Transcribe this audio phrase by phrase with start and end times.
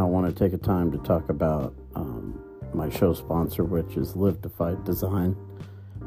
[0.00, 2.42] now, I want to take a time to talk about um,
[2.72, 5.36] my show sponsor, which is Live to Fight Design.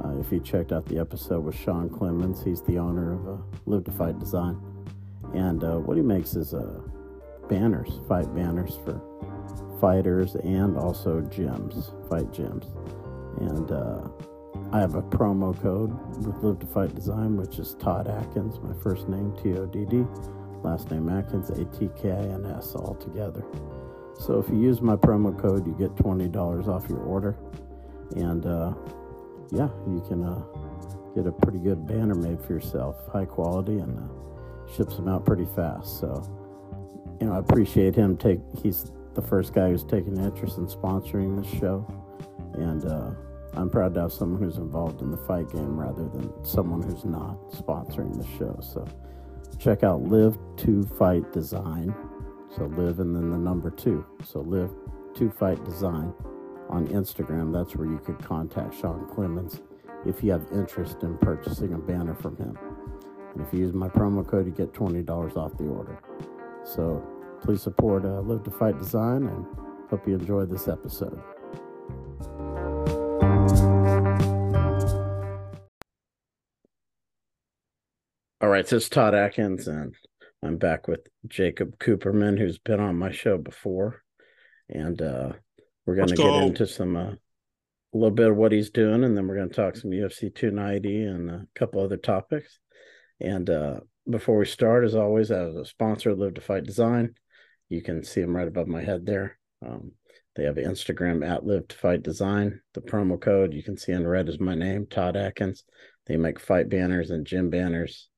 [0.03, 3.37] Uh, if you checked out the episode with Sean Clemens, he's the owner of uh,
[3.67, 4.59] Live to Fight Design.
[5.35, 6.81] And uh, what he makes is uh,
[7.47, 8.99] banners, fight banners for
[9.79, 12.65] fighters and also gyms, fight gyms.
[13.41, 14.07] And uh,
[14.75, 15.91] I have a promo code
[16.25, 19.85] with Live to Fight Design, which is Todd Atkins, my first name, T O D
[19.85, 20.03] D,
[20.63, 23.45] last name Atkins, A T K I N S, all together.
[24.19, 27.35] So if you use my promo code, you get $20 off your order.
[28.15, 28.73] And uh,
[29.51, 30.41] yeah, you can uh,
[31.15, 35.25] get a pretty good banner made for yourself, high quality, and uh, ships them out
[35.25, 35.99] pretty fast.
[35.99, 36.23] So,
[37.19, 38.17] you know, I appreciate him.
[38.17, 41.85] Take he's the first guy who's taken interest in sponsoring this show,
[42.53, 43.11] and uh,
[43.53, 47.05] I'm proud to have someone who's involved in the fight game rather than someone who's
[47.05, 48.59] not sponsoring the show.
[48.61, 48.87] So,
[49.59, 51.93] check out Live to Fight Design.
[52.55, 54.05] So live and then the number two.
[54.23, 54.71] So live
[55.15, 56.13] to fight design
[56.69, 57.51] on Instagram.
[57.51, 59.61] That's where you could contact Sean Clemens
[60.05, 62.57] if you have interest in purchasing a banner from him.
[63.33, 65.97] And if you use my promo code, you get $20 off the order.
[66.63, 67.05] So
[67.41, 69.45] please support uh, Live to Fight Design and
[69.89, 71.21] hope you enjoy this episode.
[78.41, 79.95] All right, so it's Todd Atkins, and
[80.43, 84.03] I'm back with Jacob Cooperman, who's been on my show before.
[84.67, 85.33] And uh,
[85.85, 87.17] we're going to get into some, uh, a
[87.93, 91.03] little bit of what he's doing, and then we're going to talk some UFC 290
[91.05, 92.59] and a couple other topics.
[93.21, 97.15] And uh, before we start, as always, as a sponsor, Live to Fight Design,
[97.69, 99.37] you can see them right above my head there.
[99.65, 99.91] Um,
[100.35, 102.59] they have Instagram at Live to Fight Design.
[102.73, 105.63] The promo code you can see in red is my name, Todd Atkins.
[106.07, 108.09] They make fight banners and gym banners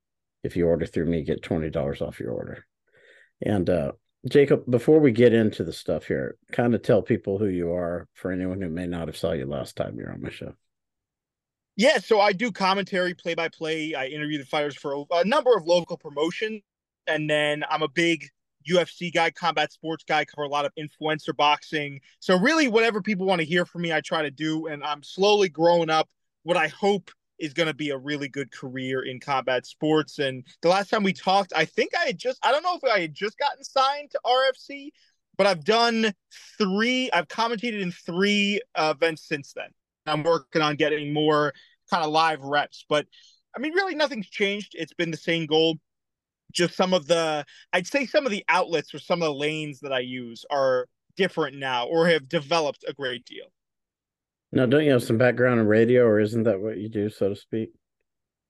[0.46, 2.66] if you order through me, get twenty dollars off your order.
[3.42, 3.92] And uh,
[4.30, 8.08] Jacob, before we get into the stuff here, kind of tell people who you are
[8.14, 10.54] for anyone who may not have saw you last time you're on my show.
[11.76, 13.94] Yeah, so I do commentary, play by play.
[13.94, 16.62] I interview the fighters for a number of local promotions,
[17.06, 18.30] and then I'm a big
[18.70, 22.00] UFC guy, combat sports guy, cover a lot of influencer boxing.
[22.20, 25.04] So really, whatever people want to hear from me, I try to do, and I'm
[25.04, 26.10] slowly growing up.
[26.44, 30.20] What I hope is going to be a really good career in combat sports.
[30.20, 32.84] And the last time we talked, I think I had just, I don't know if
[32.84, 34.90] I had just gotten signed to RFC,
[35.38, 36.14] but I've done
[36.58, 39.70] three, I've commentated in three uh, events since then.
[40.06, 41.54] I'm working on getting more
[41.90, 43.06] kind of live reps, but
[43.56, 44.74] I mean, really nothing's changed.
[44.76, 45.78] It's been the same goal.
[46.52, 49.80] Just some of the, I'd say some of the outlets or some of the lanes
[49.82, 53.46] that I use are different now or have developed a great deal.
[54.52, 57.30] Now, don't you have some background in radio, or isn't that what you do, so
[57.30, 57.72] to speak?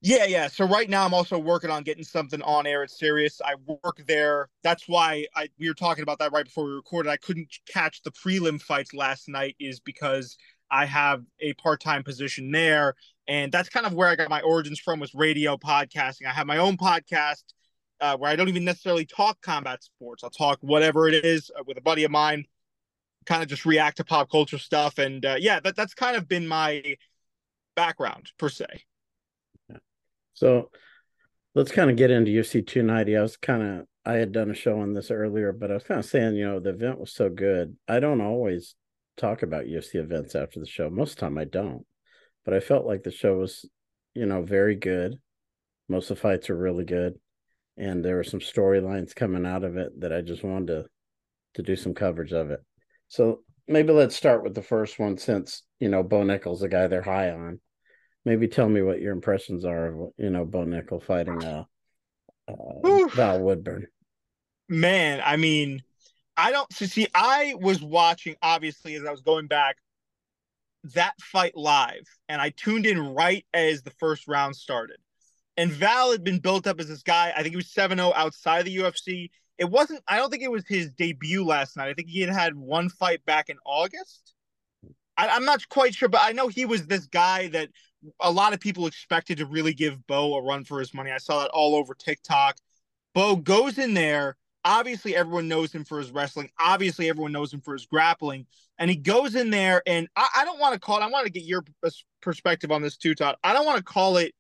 [0.02, 0.48] Yeah, yeah.
[0.48, 3.42] So right now, I'm also working on getting something on air at Sirius.
[3.44, 4.50] I work there.
[4.62, 7.10] That's why I we were talking about that right before we recorded.
[7.10, 10.38] I couldn't catch the prelim fights last night, is because
[10.70, 12.94] I have a part time position there,
[13.28, 16.28] and that's kind of where I got my origins from was radio podcasting.
[16.28, 17.44] I have my own podcast
[18.00, 20.24] uh, where I don't even necessarily talk combat sports.
[20.24, 22.46] I'll talk whatever it is uh, with a buddy of mine
[23.26, 24.98] kind of just react to pop culture stuff.
[24.98, 26.96] And uh, yeah, that that's kind of been my
[27.76, 28.66] background per se.
[30.34, 30.70] So
[31.54, 33.18] let's kind of get into UFC 290.
[33.18, 35.84] I was kind of I had done a show on this earlier, but I was
[35.84, 37.76] kind of saying, you know, the event was so good.
[37.88, 38.76] I don't always
[39.18, 40.90] talk about UFC events after the show.
[40.90, 41.86] Most of the time I don't.
[42.44, 43.66] But I felt like the show was,
[44.14, 45.16] you know, very good.
[45.90, 47.16] Most of the fights are really good.
[47.78, 50.86] And there were some storylines coming out of it that I just wanted to
[51.56, 52.62] to do some coverage of it.
[53.08, 56.88] So maybe let's start with the first one since, you know, Bo Nickal's a guy
[56.88, 57.60] they're high on.
[58.24, 61.64] Maybe tell me what your impressions are of, you know, Bo Nickal fighting uh,
[62.48, 63.88] uh Val Woodburn.
[64.68, 65.84] Man, I mean,
[66.36, 69.78] I don't so see I was watching obviously as I was going back
[70.94, 74.98] that fight live and I tuned in right as the first round started.
[75.58, 77.32] And Val had been built up as this guy.
[77.36, 80.66] I think he was 7-0 outside the UFC it wasn't i don't think it was
[80.68, 81.90] his debut last night.
[81.90, 84.34] I think he had had one fight back in august.
[85.18, 87.70] I, i'm not quite sure but i know he was this guy that
[88.20, 91.12] a lot of people expected to really give bo a run for his money.
[91.12, 92.58] I saw that all over tiktok.
[93.14, 94.38] Bo goes in there.
[94.64, 96.50] Obviously everyone knows him for his wrestling.
[96.60, 98.46] Obviously everyone knows him for his grappling.
[98.78, 101.26] And he goes in there and i, I don't want to call it i want
[101.26, 101.64] to get your
[102.22, 103.38] perspective on this too todd.
[103.44, 104.34] I don't want to call it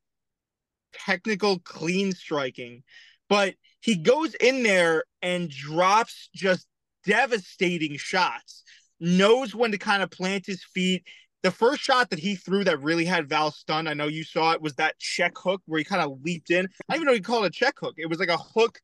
[0.93, 2.83] technical clean striking
[3.29, 3.55] but
[3.85, 6.65] he goes in there and drops just
[7.05, 8.63] devastating shots,
[8.99, 11.03] knows when to kind of plant his feet.
[11.43, 14.53] The first shot that he threw that really had Val stunned, I know you saw
[14.53, 16.67] it, was that check hook where he kind of leaped in.
[16.89, 17.93] I don't even know he called it a check hook.
[17.97, 18.79] It was like a hook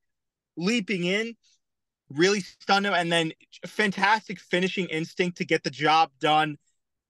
[0.56, 1.34] leaping in.
[2.14, 3.32] really stunned him, and then
[3.66, 6.58] fantastic finishing instinct to get the job done.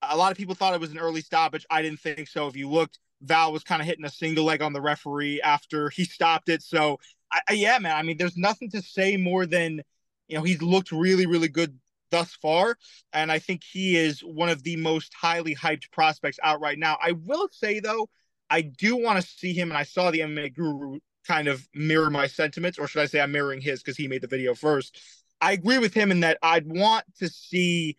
[0.01, 1.65] A lot of people thought it was an early stoppage.
[1.69, 2.47] I didn't think so.
[2.47, 5.89] If you looked, Val was kind of hitting a single leg on the referee after
[5.89, 6.61] he stopped it.
[6.61, 6.99] So,
[7.31, 7.95] I, I, yeah, man.
[7.95, 9.81] I mean, there's nothing to say more than
[10.27, 11.77] you know he's looked really, really good
[12.09, 12.77] thus far,
[13.13, 16.97] and I think he is one of the most highly hyped prospects out right now.
[17.01, 18.09] I will say though,
[18.49, 22.09] I do want to see him, and I saw the MMA Guru kind of mirror
[22.09, 24.99] my sentiments, or should I say I'm mirroring his because he made the video first.
[25.39, 27.97] I agree with him in that I'd want to see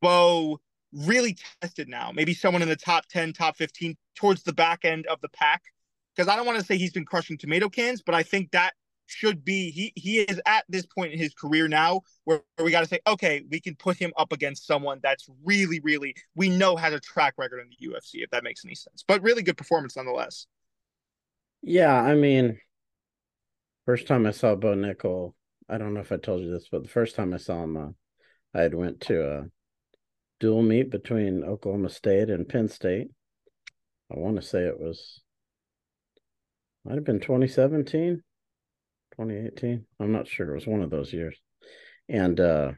[0.00, 0.60] Bo
[0.92, 2.12] really tested now.
[2.12, 5.62] Maybe someone in the top 10, top 15 towards the back end of the pack.
[6.14, 8.74] Because I don't want to say he's been crushing tomato cans, but I think that
[9.06, 12.70] should be he he is at this point in his career now where, where we
[12.70, 16.48] got to say okay we can put him up against someone that's really really we
[16.48, 19.42] know has a track record in the UFC if that makes any sense but really
[19.42, 20.46] good performance nonetheless
[21.62, 22.58] yeah, I mean,
[23.86, 25.34] first time I saw Bo Nickal,
[25.68, 27.76] I don't know if I told you this, but the first time I saw him,
[27.76, 27.88] uh,
[28.52, 29.44] I had went to a
[30.42, 33.08] dual meet between Oklahoma State and Penn State.
[34.12, 35.22] I want to say it was
[36.84, 38.22] might have been 2017,
[39.12, 39.86] 2018.
[40.00, 40.50] I'm not sure.
[40.50, 41.40] It was one of those years.
[42.08, 42.72] And uh,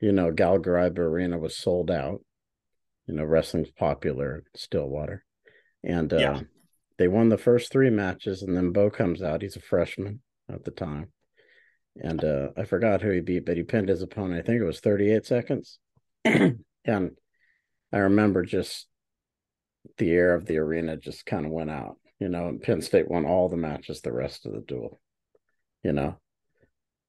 [0.00, 2.20] you know, Gallagher-Iba Arena was sold out.
[3.06, 5.24] You know, wrestling's popular in Stillwater.
[5.82, 6.40] And uh yeah
[6.98, 9.42] they won the first three matches, and then Bo comes out.
[9.42, 10.20] He's a freshman
[10.52, 11.12] at the time,
[11.96, 14.40] and uh, I forgot who he beat, but he pinned his opponent.
[14.40, 15.78] I think it was 38 seconds,
[16.84, 17.10] and
[17.92, 18.86] I remember just
[19.96, 21.96] the air of the arena just kind of went out.
[22.20, 25.00] You know, and Penn State won all the matches the rest of the duel.
[25.84, 26.18] You know,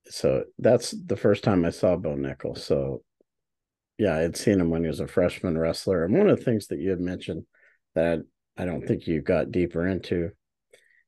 [0.05, 2.57] so that's the first time I saw Bo Nickal.
[2.57, 3.03] So,
[3.97, 6.43] yeah, I had seen him when he was a freshman wrestler, and one of the
[6.43, 7.45] things that you had mentioned
[7.95, 8.19] that
[8.57, 10.31] I don't think you got deeper into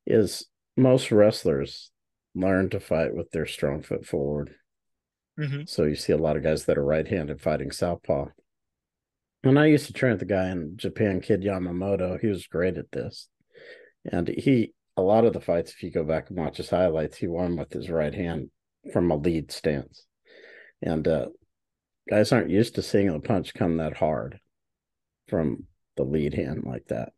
[0.06, 1.92] is most wrestlers
[2.34, 4.56] learn to fight with their strong foot forward.
[5.42, 5.62] Mm-hmm.
[5.66, 8.28] So you see a lot of guys that are right-handed fighting southpaw.
[9.44, 12.20] And I used to train with the guy in Japan, Kid Yamamoto.
[12.22, 13.28] He was great at this,
[14.12, 15.72] and he a lot of the fights.
[15.72, 18.52] If you go back and watch his highlights, he won with his right hand
[18.94, 20.06] from a lead stance.
[20.82, 21.28] And uh,
[22.08, 24.40] guys aren't used to seeing a punch come that hard
[25.28, 25.64] from
[25.98, 27.14] the lead hand like that.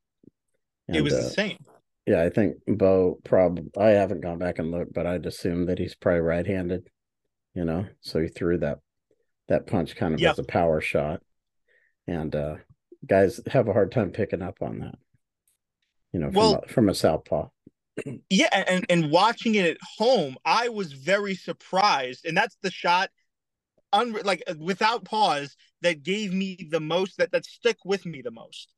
[0.87, 1.57] And, it was uh, the same.
[2.05, 3.65] Yeah, I think Bo probably.
[3.77, 6.89] I haven't gone back and looked, but I'd assume that he's probably right-handed.
[7.53, 8.79] You know, so he threw that
[9.47, 10.33] that punch kind of yep.
[10.33, 11.21] as a power shot,
[12.07, 12.55] and uh
[13.05, 14.95] guys have a hard time picking up on that.
[16.11, 17.49] You know, from well, a, from a southpaw.
[18.29, 23.11] Yeah, and and watching it at home, I was very surprised, and that's the shot,
[23.91, 28.31] un- like without pause, that gave me the most that that stuck with me the
[28.31, 28.73] most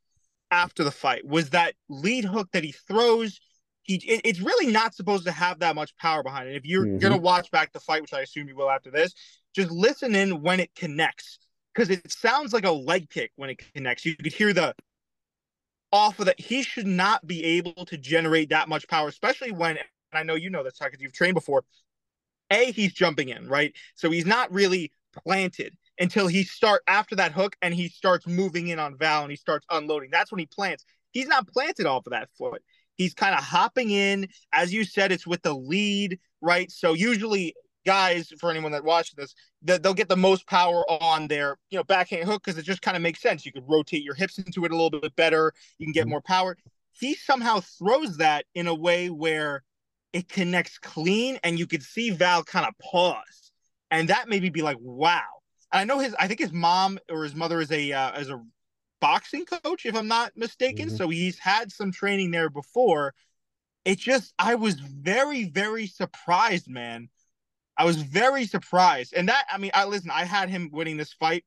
[0.52, 3.40] after the fight was that lead hook that he throws.
[3.86, 6.56] He it, it's really not supposed to have that much power behind it.
[6.56, 6.98] If you're mm-hmm.
[6.98, 9.14] gonna watch back the fight, which I assume you will after this,
[9.54, 11.40] just listen in when it connects
[11.74, 14.06] because it sounds like a leg kick when it connects.
[14.06, 14.76] You could hear the
[15.92, 16.40] off of that.
[16.40, 19.78] He should not be able to generate that much power, especially when
[20.14, 21.64] I know you know this because you've trained before.
[22.52, 23.76] A, he's jumping in, right?
[23.96, 24.92] So he's not really
[25.24, 29.32] planted until he start after that hook and he starts moving in on Val and
[29.32, 30.10] he starts unloading.
[30.12, 30.86] That's when he plants.
[31.12, 32.62] He's not planted off of that foot.
[32.98, 34.28] He's kind of hopping in.
[34.54, 36.72] As you said, it's with the lead, right?
[36.72, 37.54] So usually
[37.86, 41.84] guys, for anyone that watched this, they'll get the most power on their, you know,
[41.84, 43.46] backhand hook because it just kind of makes sense.
[43.46, 45.54] You could rotate your hips into it a little bit better.
[45.78, 46.12] You can get mm-hmm.
[46.12, 46.58] more power.
[46.92, 49.64] He somehow throws that in a way where
[50.14, 53.52] it connects clean and you could see Val kind of pause.
[53.92, 55.22] And that made me be like, wow,
[55.72, 56.16] And I know his.
[56.16, 58.42] I think his mom or his mother is a uh, as a
[59.02, 60.88] boxing coach, if I'm not mistaken.
[60.88, 60.98] Mm-hmm.
[60.98, 63.14] So he's had some training there before.
[63.84, 67.10] It just, I was very, very surprised, man.
[67.78, 70.10] I was very surprised, and that, I mean, I listen.
[70.10, 71.44] I had him winning this fight.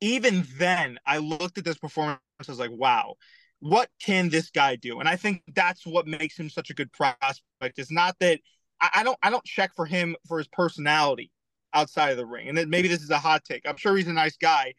[0.00, 2.20] Even then, I looked at this performance.
[2.40, 3.14] I was like, wow,
[3.58, 5.00] what can this guy do?
[5.00, 7.78] And I think that's what makes him such a good prospect.
[7.78, 8.40] It's not that
[8.80, 11.30] I, I don't, I don't check for him for his personality
[11.72, 12.48] outside of the ring.
[12.48, 13.62] And then maybe this is a hot take.
[13.66, 14.74] I'm sure he's a nice guy.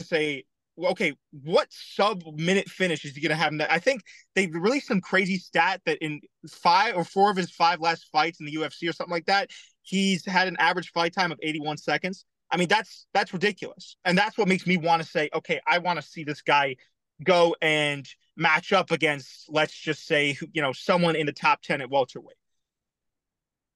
[0.00, 0.44] Say,
[0.78, 3.52] okay, what sub minute finish is he going to have?
[3.70, 4.02] I think
[4.34, 8.40] they released some crazy stat that in five or four of his five last fights
[8.40, 9.50] in the UFC or something like that,
[9.82, 12.24] he's had an average fight time of 81 seconds.
[12.50, 15.78] I mean, that's that's ridiculous, and that's what makes me want to say, okay, I
[15.78, 16.76] want to see this guy
[17.24, 21.80] go and match up against, let's just say, you know, someone in the top ten
[21.80, 22.36] at welterweight.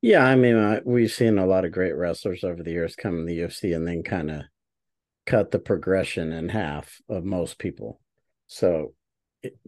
[0.03, 3.19] Yeah, I mean, uh, we've seen a lot of great wrestlers over the years come
[3.19, 4.43] in the UFC and then kind of
[5.31, 8.01] cut the progression in half of most people.
[8.47, 8.95] So,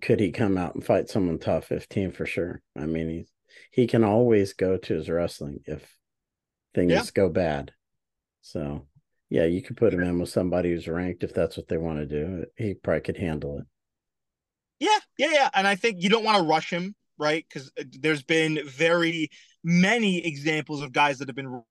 [0.02, 2.60] could he come out and fight someone top 15 for sure?
[2.76, 3.32] I mean, he's
[3.70, 5.96] he can always go to his wrestling if
[6.74, 7.04] things yeah.
[7.14, 7.72] go bad.
[8.40, 8.86] So
[9.30, 11.98] yeah, you could put him in with somebody who's ranked if that's what they want
[11.98, 12.44] to do.
[12.56, 13.66] He probably could handle it.
[14.78, 15.50] Yeah, yeah, yeah.
[15.54, 17.44] And I think you don't want to rush him, right?
[17.48, 19.30] Because uh, there's been very
[19.62, 21.62] many examples of guys that have been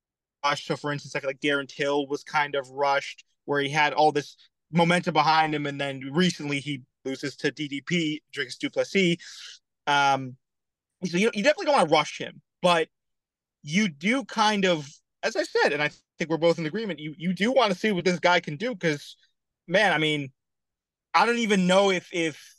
[0.44, 0.68] rushed.
[0.68, 4.12] So, for instance, like, like Darren Till was kind of rushed, where he had all
[4.12, 4.36] this
[4.72, 9.18] momentum behind him, and then recently he loses to DDP, Dricus Du Plessis.
[9.88, 10.36] Um,
[11.06, 12.88] so you, you definitely don't want to rush him, but
[13.64, 14.88] you do kind of,
[15.24, 17.00] as I said, and I think we're both in agreement.
[17.00, 19.16] You you do want to see what this guy can do because,
[19.68, 20.32] man, I mean,
[21.14, 22.56] I don't even know if if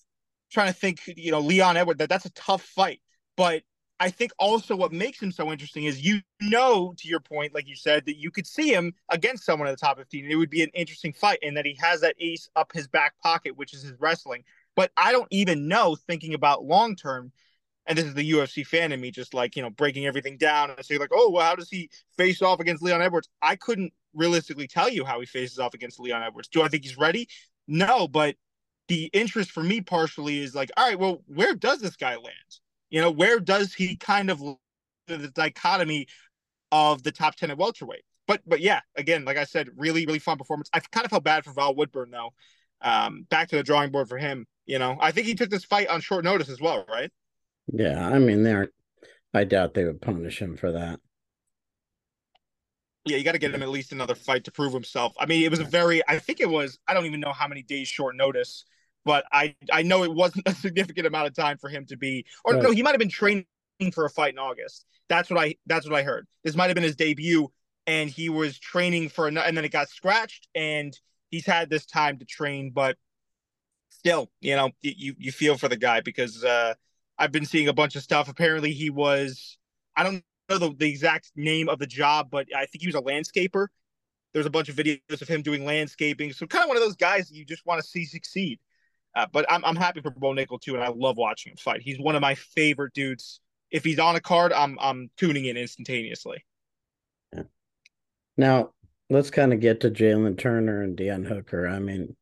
[0.50, 3.00] trying to think, you know, Leon Edwards that that's a tough fight,
[3.36, 3.62] but
[4.02, 7.68] I think also what makes him so interesting is you know, to your point, like
[7.68, 10.28] you said, that you could see him against someone in the top 15.
[10.28, 13.14] It would be an interesting fight, and that he has that ace up his back
[13.22, 14.42] pocket, which is his wrestling.
[14.74, 17.30] But I don't even know, thinking about long term,
[17.86, 20.72] and this is the UFC fan in me, just like, you know, breaking everything down
[20.72, 23.28] and say, like, oh, well, how does he face off against Leon Edwards?
[23.40, 26.48] I couldn't realistically tell you how he faces off against Leon Edwards.
[26.48, 27.28] Do I think he's ready?
[27.68, 28.34] No, but
[28.88, 32.58] the interest for me partially is like, all right, well, where does this guy land?
[32.92, 34.38] You know, where does he kind of
[35.08, 36.06] the dichotomy
[36.70, 38.04] of the top 10 at welterweight?
[38.28, 40.68] But but yeah, again, like I said, really, really fun performance.
[40.74, 42.30] I kind of felt bad for Val Woodburn though.
[42.82, 44.46] Um, back to the drawing board for him.
[44.66, 47.10] You know, I think he took this fight on short notice as well, right?
[47.72, 48.68] Yeah, I mean, there,
[49.32, 51.00] I doubt they would punish him for that.
[53.06, 55.14] Yeah, you got to get him at least another fight to prove himself.
[55.18, 57.48] I mean, it was a very, I think it was, I don't even know how
[57.48, 58.64] many days short notice
[59.04, 62.26] but I I know it wasn't a significant amount of time for him to be,
[62.44, 62.62] or right.
[62.62, 63.46] no, he might have been training
[63.92, 64.84] for a fight in August.
[65.08, 66.26] That's what I that's what I heard.
[66.44, 67.50] This might have been his debut,
[67.86, 70.98] and he was training for another, and then it got scratched, and
[71.30, 72.96] he's had this time to train, but
[73.88, 76.74] still, you know, you you feel for the guy because uh,
[77.18, 78.28] I've been seeing a bunch of stuff.
[78.28, 79.58] Apparently, he was
[79.96, 82.94] I don't know the, the exact name of the job, but I think he was
[82.94, 83.68] a landscaper.
[84.32, 86.32] There's a bunch of videos of him doing landscaping.
[86.32, 88.58] So kind of one of those guys you just want to see succeed.
[89.14, 91.82] Uh, but I'm I'm happy for Bo Nickal too, and I love watching him fight.
[91.82, 93.40] He's one of my favorite dudes.
[93.70, 96.44] If he's on a card, I'm I'm tuning in instantaneously.
[97.34, 97.42] Yeah.
[98.36, 98.70] Now
[99.10, 101.66] let's kind of get to Jalen Turner and Dan Hooker.
[101.66, 102.16] I mean,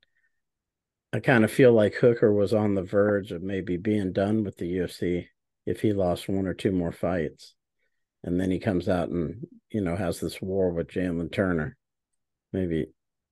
[1.12, 4.56] I kind of feel like Hooker was on the verge of maybe being done with
[4.56, 5.28] the UFC
[5.66, 7.54] if he lost one or two more fights,
[8.25, 11.76] and then he comes out and you know has this war with Jalen Turner.
[12.52, 12.87] Maybe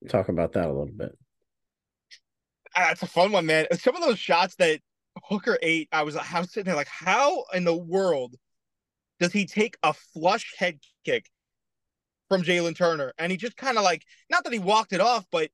[0.09, 1.19] talk about that a little bit
[2.75, 3.67] Ah, that's a fun one, man.
[3.73, 4.81] Some of those shots that
[5.25, 8.37] Hooker ate, I was, I was sitting there like, how in the world
[9.21, 11.31] does he take a flush head kick
[12.29, 13.13] from Jalen Turner?
[13.19, 15.51] And he just kind of like, not that he walked it off, but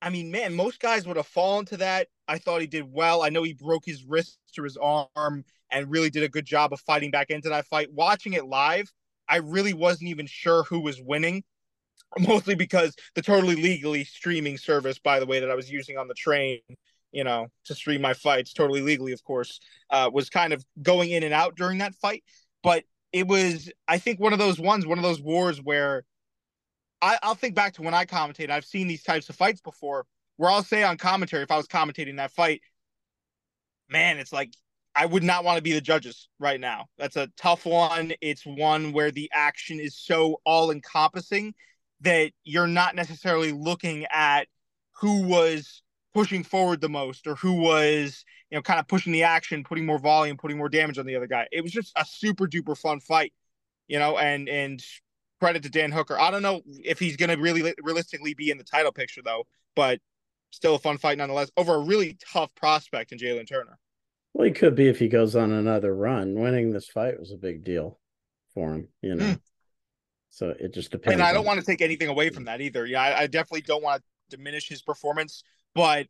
[0.00, 2.08] I mean, man, most guys would have fallen to that.
[2.28, 3.22] I thought he did well.
[3.22, 6.72] I know he broke his wrist or his arm and really did a good job
[6.72, 7.92] of fighting back into that fight.
[7.92, 8.92] Watching it live,
[9.28, 11.42] I really wasn't even sure who was winning
[12.18, 16.08] mostly because the totally legally streaming service, by the way, that I was using on
[16.08, 16.60] the train,
[17.12, 21.10] you know, to stream my fights, totally legally, of course, uh, was kind of going
[21.10, 22.24] in and out during that fight.
[22.62, 26.04] But it was, I think, one of those ones, one of those wars where
[27.00, 28.50] I, I'll think back to when I commentate.
[28.50, 30.06] I've seen these types of fights before,
[30.36, 32.62] where I'll say on commentary, if I was commentating that fight,
[33.88, 34.52] man, it's like
[34.96, 36.86] I would not want to be the judges right now.
[36.98, 38.12] That's a tough one.
[38.20, 41.54] It's one where the action is so all encompassing
[42.04, 44.46] that you're not necessarily looking at
[45.00, 45.82] who was
[46.12, 49.84] pushing forward the most or who was you know kind of pushing the action putting
[49.84, 51.46] more volume putting more damage on the other guy.
[51.50, 53.32] It was just a super duper fun fight
[53.88, 54.82] you know and and
[55.40, 56.18] credit to dan hooker.
[56.18, 59.44] I don't know if he's going to really realistically be in the title picture though
[59.74, 59.98] but
[60.52, 63.78] still a fun fight nonetheless over a really tough prospect in jalen turner.
[64.34, 66.34] Well he could be if he goes on another run.
[66.34, 67.98] Winning this fight was a big deal
[68.52, 69.24] for him you know.
[69.24, 69.40] mm.
[70.34, 71.12] So it just depends.
[71.12, 71.46] And I don't on...
[71.46, 72.46] want to take anything away from mm.
[72.46, 72.84] that either.
[72.84, 75.44] Yeah, I, I definitely don't want to diminish his performance,
[75.76, 76.08] but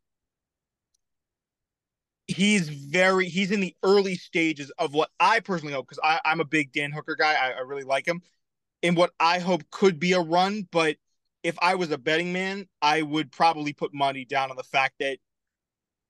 [2.26, 6.44] he's very he's in the early stages of what I personally hope because I'm a
[6.46, 7.34] big Dan Hooker guy.
[7.34, 8.22] I, I really like him.
[8.80, 10.96] In what I hope could be a run, but
[11.42, 14.94] if I was a betting man, I would probably put money down on the fact
[15.00, 15.18] that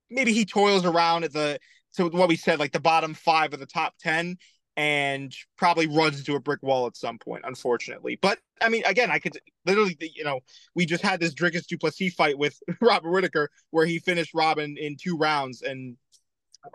[0.09, 1.59] maybe he toils around at the
[1.91, 4.37] so what we said, like the bottom five of the top ten,
[4.77, 8.19] and probably runs into a brick wall at some point, unfortunately.
[8.21, 10.41] But I mean, again, I could literally, you know,
[10.75, 14.75] we just had this Dricus Du Plessis fight with Robert Whitaker where he finished Robin
[14.77, 15.95] in two rounds and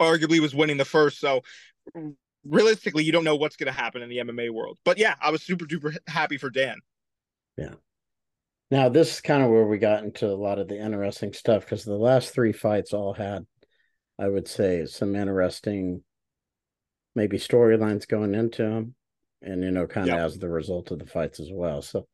[0.00, 1.20] arguably was winning the first.
[1.20, 1.42] So
[2.44, 4.78] realistically, you don't know what's going to happen in the MMA world.
[4.84, 6.78] But yeah, I was super duper happy for Dan.
[7.56, 7.74] Yeah.
[8.70, 11.64] Now this is kind of where we got into a lot of the interesting stuff
[11.64, 13.44] because the last three fights all had,
[14.18, 16.02] I would say, some interesting
[17.14, 18.94] maybe storylines going into them,
[19.42, 20.24] and you know, kind of Yep.
[20.26, 21.82] as the result of the fights as well.
[21.82, 22.06] So,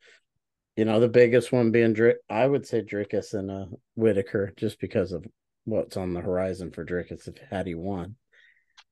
[0.76, 4.80] you know, the biggest one being Drick, I would say Dricus and uh, Whitaker, just
[4.80, 5.24] because of
[5.64, 8.16] what's on the horizon for Dricus if had he won,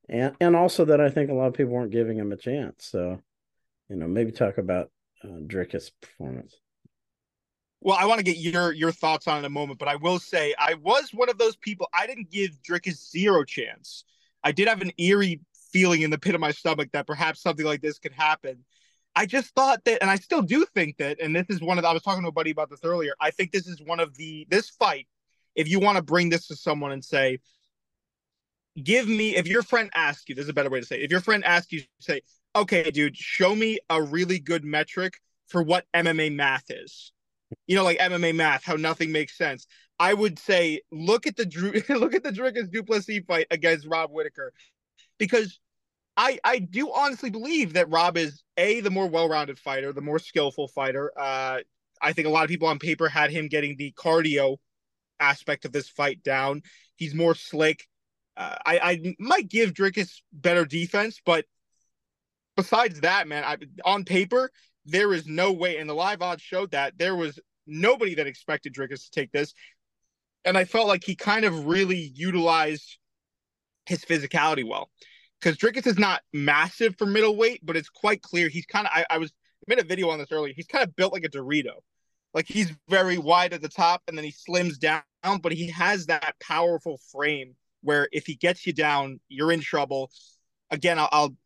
[0.09, 2.87] and and also that I think a lot of people weren't giving him a chance.
[2.87, 3.21] So,
[3.89, 4.91] you know, maybe talk about
[5.23, 6.57] uh, Dricus' performance.
[7.81, 9.97] Well, I want to get your your thoughts on it in a moment, but I
[9.97, 11.89] will say I was one of those people.
[11.93, 14.05] I didn't give Dricus zero chance.
[14.43, 15.41] I did have an eerie
[15.75, 18.65] feeling in the pit of my stomach that perhaps something like this could happen.
[19.17, 21.83] I just thought that, and I still do think that, and this is one of
[21.83, 23.15] the, I was talking to a buddy about this earlier.
[23.21, 25.09] I think this is one of the this fight.
[25.57, 27.41] If you want to bring this to someone and say,
[28.81, 31.05] give me, if your friend asks you, this is a better way to say, it.
[31.05, 32.23] if your friend asks you, say,
[32.55, 37.13] okay, dude, show me a really good metric for what MMA math is.
[37.67, 39.67] You know, like MMA math, how nothing makes sense.
[39.99, 44.11] I would say look at the Drew, look at the Dricus Duplessis fight against Rob
[44.11, 44.53] Whitaker,
[45.19, 45.61] because
[46.17, 50.19] I I do honestly believe that Rob is a the more well-rounded fighter, the more
[50.19, 51.13] skillful fighter.
[51.17, 51.61] Uh,
[52.01, 54.59] I think a lot of people on paper had him getting the cardio
[55.19, 56.63] aspect of this fight down.
[56.97, 57.87] He's more slick.
[58.37, 61.47] Uh, I I might give Dricus better defense, but
[62.57, 64.51] besides that, man, I, on paper
[64.87, 68.75] there is no way, and the live odds showed that there was nobody that expected
[68.75, 69.55] Dricus to take this,
[70.45, 72.99] and I felt like he kind of really utilized
[73.87, 74.91] his physicality well
[75.41, 78.93] because Dricus is not massive for middleweight, but it's quite clear he's kind of.
[78.95, 80.53] I, I was I made a video on this earlier.
[80.55, 81.81] He's kind of built like a Dorito,
[82.35, 85.03] like he's very wide at the top and then he slims down,
[85.41, 90.11] but he has that powerful frame where if he gets you down, you're in trouble.
[90.71, 91.37] Again, I'll, I'll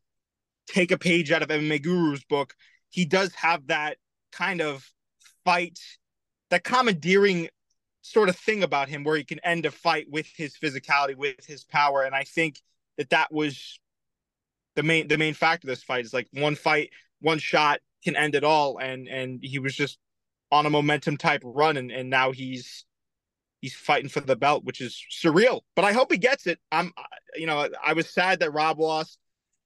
[0.67, 2.55] take a page out of MMA Guru's book.
[2.89, 3.97] He does have that
[4.31, 4.89] kind of
[5.45, 5.79] fight,
[6.49, 7.49] that commandeering
[8.01, 11.45] sort of thing about him where he can end a fight with his physicality, with
[11.45, 12.59] his power, and I think
[12.99, 13.79] that that was
[14.75, 18.15] the main the main factor of this fight is like one fight, one shot can
[18.15, 19.97] end it all, and and he was just
[20.51, 22.85] on a momentum type run, and and now he's
[23.61, 25.61] he's fighting for the belt, which is surreal.
[25.75, 26.59] But I hope he gets it.
[26.71, 26.93] I'm,
[27.35, 29.17] you know, I was sad that Rob lost.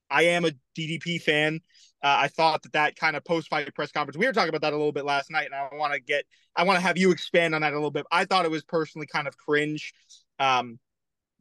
[0.10, 1.60] I am a DDP fan.
[2.04, 4.62] Uh, I thought that that kind of post fight press conference, we were talking about
[4.62, 6.98] that a little bit last night, and I want to get, I want to have
[6.98, 8.06] you expand on that a little bit.
[8.12, 9.94] I thought it was personally kind of cringe.
[10.40, 10.80] Um,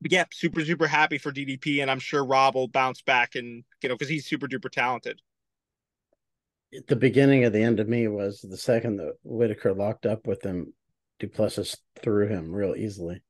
[0.09, 3.89] yeah, super, super happy for DDP, and I'm sure Rob will bounce back and, you
[3.89, 5.21] know, because he's super duper talented.
[6.89, 10.43] The beginning of the end of me was the second that Whitaker locked up with
[10.43, 10.73] him,
[11.19, 13.23] Duplessis threw him real easily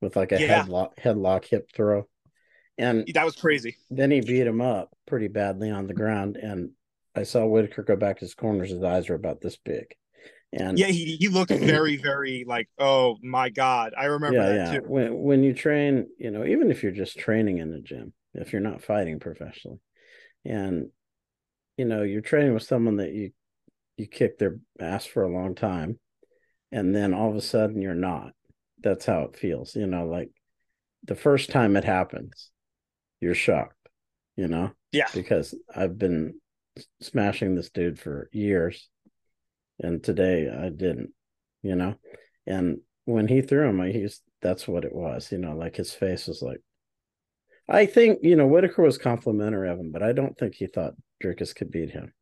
[0.00, 0.64] with like a Yeah.
[0.64, 2.08] headlock, headlock hip throw.
[2.78, 3.76] And That was crazy.
[3.90, 6.36] then he beat him up pretty badly on the ground.
[6.36, 6.70] And
[7.14, 8.70] I saw Whitaker go back to his corners.
[8.70, 9.94] His eyes were about this big.
[10.52, 13.94] And Yeah, he, he looked very, very like, oh my God.
[13.96, 14.80] I remember yeah, that yeah.
[14.80, 14.82] too.
[14.86, 18.52] When when you train, you know, even if you're just training in the gym, if
[18.52, 19.78] you're not fighting professionally,
[20.44, 20.88] and
[21.76, 23.30] you know, you're training with someone that you
[23.96, 25.98] you kick their ass for a long time,
[26.72, 28.32] and then all of a sudden you're not.
[28.82, 30.30] That's how it feels, you know, like
[31.04, 32.50] the first time it happens,
[33.20, 33.76] you're shocked,
[34.36, 35.08] you know, Yeah.
[35.14, 36.40] because I've been
[37.00, 38.88] smashing this dude for years,
[39.80, 41.10] and today I didn't,
[41.62, 41.94] you know,
[42.46, 46.26] and when he threw him, he's that's what it was, you know, like his face
[46.26, 46.60] was like.
[47.70, 50.94] I think you know Whitaker was complimentary of him, but I don't think he thought
[51.22, 52.14] Dricus could beat him.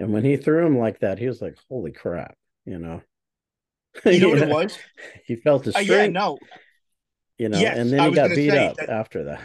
[0.00, 3.02] And when he threw him like that, he was like, "Holy crap!" You know.
[4.04, 4.76] You know what it was?
[5.26, 6.38] He felt his Uh, strength, yeah, no,
[7.38, 9.40] you know, Yes, and then he got beat up that- after that.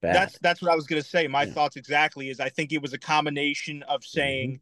[0.00, 0.14] Bad.
[0.14, 1.26] that's that's what I was gonna say.
[1.26, 1.52] My Yeah.
[1.54, 4.54] thoughts exactly is I think it was a combination of Mm-hmm.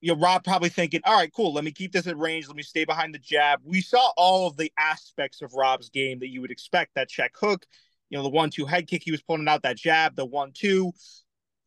[0.00, 2.56] You know, Rob probably thinking, all right, cool, let me keep this at range, let
[2.56, 3.60] me stay behind the jab.
[3.64, 6.94] We saw all of the aspects of Rob's game that you would expect.
[6.94, 7.66] That check hook,
[8.08, 10.52] you know, the one two head kick he was pulling out, that jab, the one
[10.52, 10.92] two,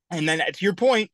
[0.10, 1.12] and then to your point,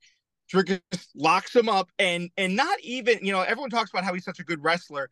[0.52, 0.82] Dricus
[1.16, 4.40] locks him up, and and not even, you know, everyone talks about how he's such
[4.40, 5.10] a good wrestler.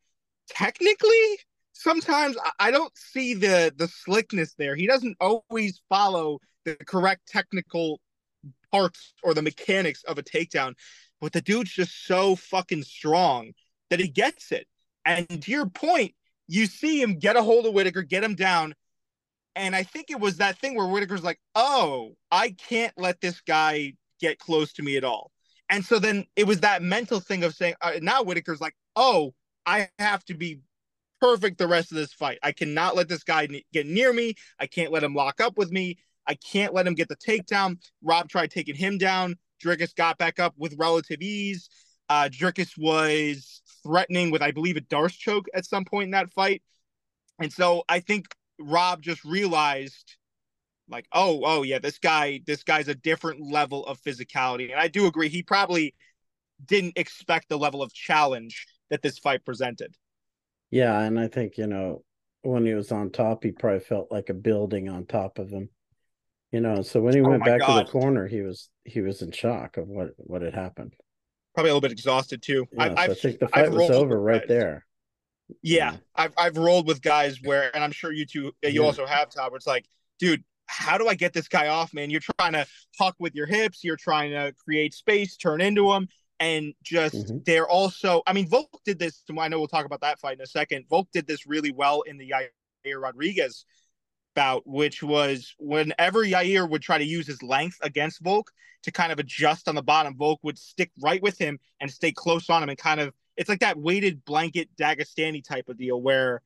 [0.50, 1.40] Technically,
[1.74, 4.76] sometimes I don't see the the slickness there.
[4.76, 8.02] He doesn't always follow the correct technical
[8.72, 10.74] parts or the mechanics of a takedown,
[11.22, 13.52] but the dude's just so fucking strong
[13.90, 14.68] that he gets it.
[15.06, 16.14] And to your point,
[16.48, 18.74] you see him get a hold of Whitaker, get him down.
[19.56, 23.42] And I think it was that thing where Whitaker's like, oh, I can't let this
[23.42, 25.32] guy get close to me at all.
[25.70, 29.34] And so then it was that mental thing of saying, uh, now Whitaker's like, oh,
[29.66, 30.62] I have to be
[31.20, 32.38] perfect the rest of this fight.
[32.44, 34.36] I cannot let this guy get near me.
[34.60, 35.98] I can't let him lock up with me.
[36.28, 37.78] I can't let him get the takedown.
[38.02, 39.38] Rob tried taking him down.
[39.64, 41.70] Dricus got back up with relative ease.
[42.10, 46.32] Uh, Dricus was threatening with, I believe, a Darce choke at some point in that
[46.32, 46.62] fight.
[47.40, 48.28] And so I think
[48.60, 50.16] Rob just realized
[50.90, 54.72] like, oh, oh yeah, this guy, this guy's a different level of physicality.
[54.72, 55.94] And I do agree, he probably
[56.66, 59.96] didn't expect the level of challenge that this fight presented.
[60.72, 62.04] Yeah, and I think, you know,
[62.42, 65.70] when he was on top, he probably felt like a building on top of him.
[66.52, 67.80] You know, so when he oh went back God.
[67.80, 70.94] to the corner, he was he was in shock of what what had happened.
[71.54, 72.66] Probably a little bit exhausted too.
[72.72, 74.48] Yeah, I, so I think the fight I've was over right guys.
[74.48, 74.86] there.
[75.62, 78.80] Yeah, yeah, I've I've rolled with guys where, and I'm sure you two, you yeah.
[78.82, 79.52] also have Todd.
[79.52, 79.86] Where it's like,
[80.20, 82.10] dude, how do I get this guy off, man?
[82.10, 82.66] You're trying to
[82.98, 86.08] huck with your hips, you're trying to create space, turn into him,
[86.40, 87.38] and just mm-hmm.
[87.46, 88.22] they're also.
[88.26, 89.22] I mean, Volk did this.
[89.38, 90.86] I know we'll talk about that fight in a second.
[90.90, 93.66] Volk did this really well in the Yair Rodriguez
[94.38, 98.52] bout, which was whenever Yair would try to use his length against Volk
[98.84, 102.12] to kind of adjust on the bottom, Volk would stick right with him and stay
[102.12, 103.14] close on him and kind of.
[103.36, 106.44] It's like that weighted blanket Dagestani type of deal where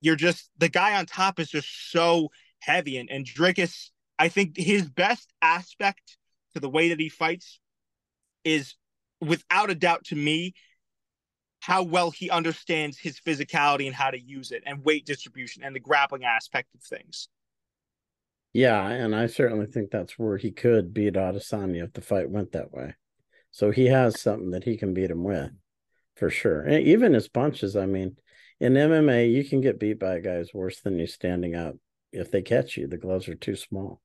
[0.00, 2.28] you're just the guy on top is just so
[2.60, 2.96] heavy.
[2.96, 6.16] And, and Dricus, I think his best aspect
[6.54, 7.58] to the way that he fights
[8.44, 8.76] is
[9.20, 10.54] without a doubt to me
[11.62, 15.76] how well he understands his physicality and how to use it and weight distribution and
[15.76, 17.28] the grappling aspect of things.
[18.52, 22.50] Yeah, and I certainly think that's where he could beat Adesanya if the fight went
[22.52, 22.96] that way.
[23.52, 25.52] So he has something that he can beat him with,
[26.16, 26.62] for sure.
[26.62, 27.76] And even his punches.
[27.76, 28.16] I mean,
[28.58, 31.76] in MMA, you can get beat by a guy who's worse than you standing up
[32.10, 32.88] if they catch you.
[32.88, 34.00] The gloves are too small,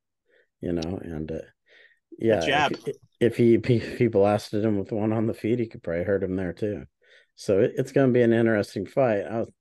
[0.61, 0.99] you know.
[1.01, 1.39] And uh,
[2.19, 5.81] yeah, if, if, he if he blasted him with one on the feet, he could
[5.81, 6.85] probably hurt him there too.
[7.37, 9.21] So it, it's going to be an interesting fight.
[9.21, 9.51] I was,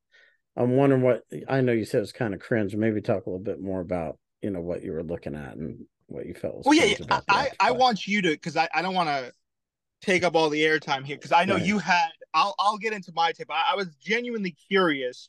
[0.56, 1.72] I'm wondering what I know.
[1.72, 2.74] You said it was kind of cringe.
[2.74, 5.84] Maybe talk a little bit more about you know what you were looking at and
[6.06, 6.64] what you felt.
[6.64, 7.20] well, yeah, yeah.
[7.28, 9.30] I I want you to because I I don't want to
[10.00, 11.66] take up all the airtime here because I know right.
[11.66, 12.08] you had.
[12.32, 13.50] I'll I'll get into my tape.
[13.50, 15.28] I, I was genuinely curious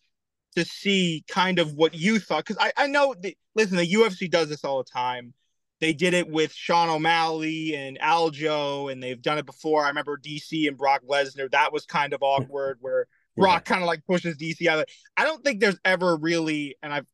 [0.56, 4.32] to see kind of what you thought because I, I know the, listen the UFC
[4.32, 5.34] does this all the time.
[5.80, 9.84] They did it with Sean O'Malley and Aljo, and they've done it before.
[9.84, 11.52] I remember DC and Brock Lesnar.
[11.52, 13.74] That was kind of awkward where Brock yeah.
[13.74, 14.88] kind of like pushes DC out.
[15.16, 17.06] I don't think there's ever really, and I've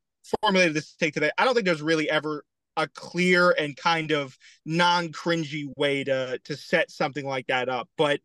[0.41, 1.32] formulated this take today.
[1.38, 2.45] I don't think there's really ever
[2.78, 7.89] a clear and kind of non-cringy way to to set something like that up.
[7.97, 8.21] But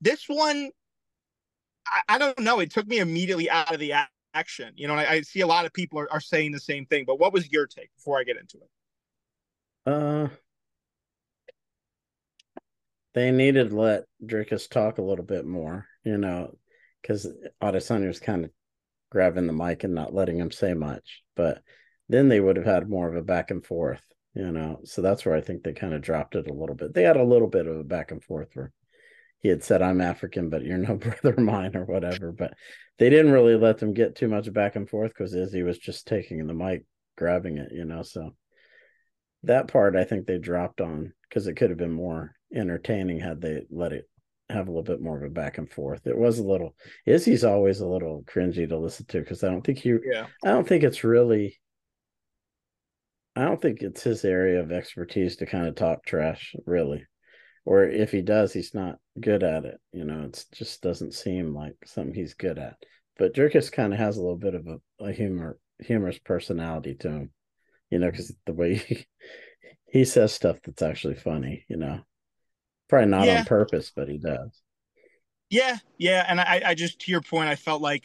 [0.00, 0.70] this one,
[1.86, 2.60] I, I don't know.
[2.60, 3.94] It took me immediately out of the
[4.34, 4.72] action.
[4.76, 7.04] You know, I, I, see a lot of people are, are saying the same thing.
[7.06, 8.68] But what was your take before I get into it?
[9.86, 10.28] Uh,
[13.14, 15.86] they needed to let Dricus talk a little bit more.
[16.04, 16.54] You know,
[17.02, 17.26] because
[17.62, 18.50] Adesanya was kind of
[19.10, 21.22] grabbing the mic and not letting him say much.
[21.36, 21.62] But
[22.08, 24.02] then they would have had more of a back and forth.
[24.34, 26.94] You know, so that's where I think they kind of dropped it a little bit.
[26.94, 28.72] They had a little bit of a back and forth where
[29.40, 32.30] he had said, I'm African, but you're no brother of mine or whatever.
[32.30, 32.54] But
[32.98, 36.06] they didn't really let them get too much back and forth because Izzy was just
[36.06, 36.84] taking the mic,
[37.16, 38.02] grabbing it, you know.
[38.02, 38.34] So
[39.44, 43.40] that part I think they dropped on because it could have been more entertaining had
[43.40, 44.08] they let it
[44.48, 46.06] have a little bit more of a back and forth.
[46.06, 46.74] It was a little
[47.06, 50.26] Izzy's always a little cringy to listen to because I don't think he yeah.
[50.44, 51.58] I don't think it's really
[53.36, 57.06] I don't think it's his area of expertise to kind of talk trash, really
[57.64, 59.80] or if he does, he's not good at it.
[59.92, 62.76] You know, it just doesn't seem like something he's good at.
[63.18, 67.10] But Dricus kind of has a little bit of a, a humor, humorous personality to
[67.10, 67.30] him.
[67.90, 69.06] You know, because the way he,
[69.92, 71.64] he says stuff that's actually funny.
[71.68, 72.00] You know,
[72.88, 73.40] probably not yeah.
[73.40, 74.60] on purpose, but he does.
[75.48, 78.04] Yeah, yeah, and I, I just to your point, I felt like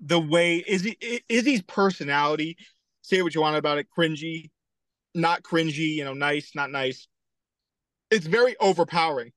[0.00, 0.86] the way is
[1.28, 2.56] Izzy's personality.
[3.00, 4.50] Say what you want about it, cringy,
[5.14, 5.94] not cringy.
[5.94, 7.08] You know, nice, not nice
[8.14, 9.32] it's very overpowering.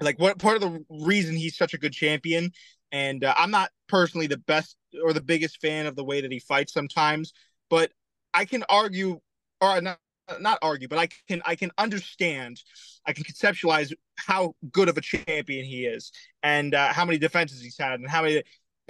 [0.00, 2.52] Like what part of the reason he's such a good champion,
[2.90, 6.32] and uh, I'm not personally the best or the biggest fan of the way that
[6.32, 7.32] he fights sometimes,
[7.68, 7.92] but
[8.34, 9.20] I can argue
[9.60, 9.98] or not
[10.38, 12.62] not argue, but I can I can understand,
[13.06, 16.12] I can conceptualize how good of a champion he is,
[16.42, 18.42] and uh, how many defenses he's had, and how many.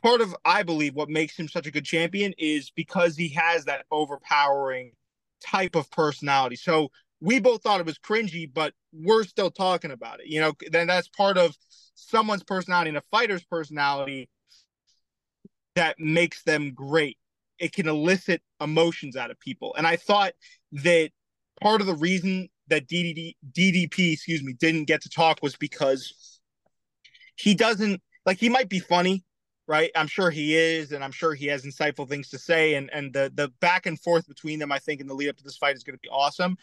[0.03, 3.66] Part of I believe what makes him such a good champion is because he has
[3.66, 4.92] that overpowering
[5.44, 6.57] type of personality.
[6.57, 10.26] So we both thought it was cringy, but we're still talking about it.
[10.29, 11.55] You know, then that's part of
[11.94, 14.31] someone's personality and a fighter's personality
[15.74, 17.18] that makes them great.
[17.61, 19.75] It can elicit emotions out of people.
[19.77, 20.33] And I thought
[20.73, 21.11] that
[21.61, 26.40] part of the reason that DDD, DDP, excuse me, didn't get to talk was because
[27.37, 29.25] he doesn't like he might be funny,
[29.66, 29.90] right?
[29.94, 32.75] I'm sure he is, and I'm sure he has insightful things to say.
[32.75, 35.37] And and the the back and forth between them, I think, in the lead up
[35.37, 36.57] to this fight is going to be awesome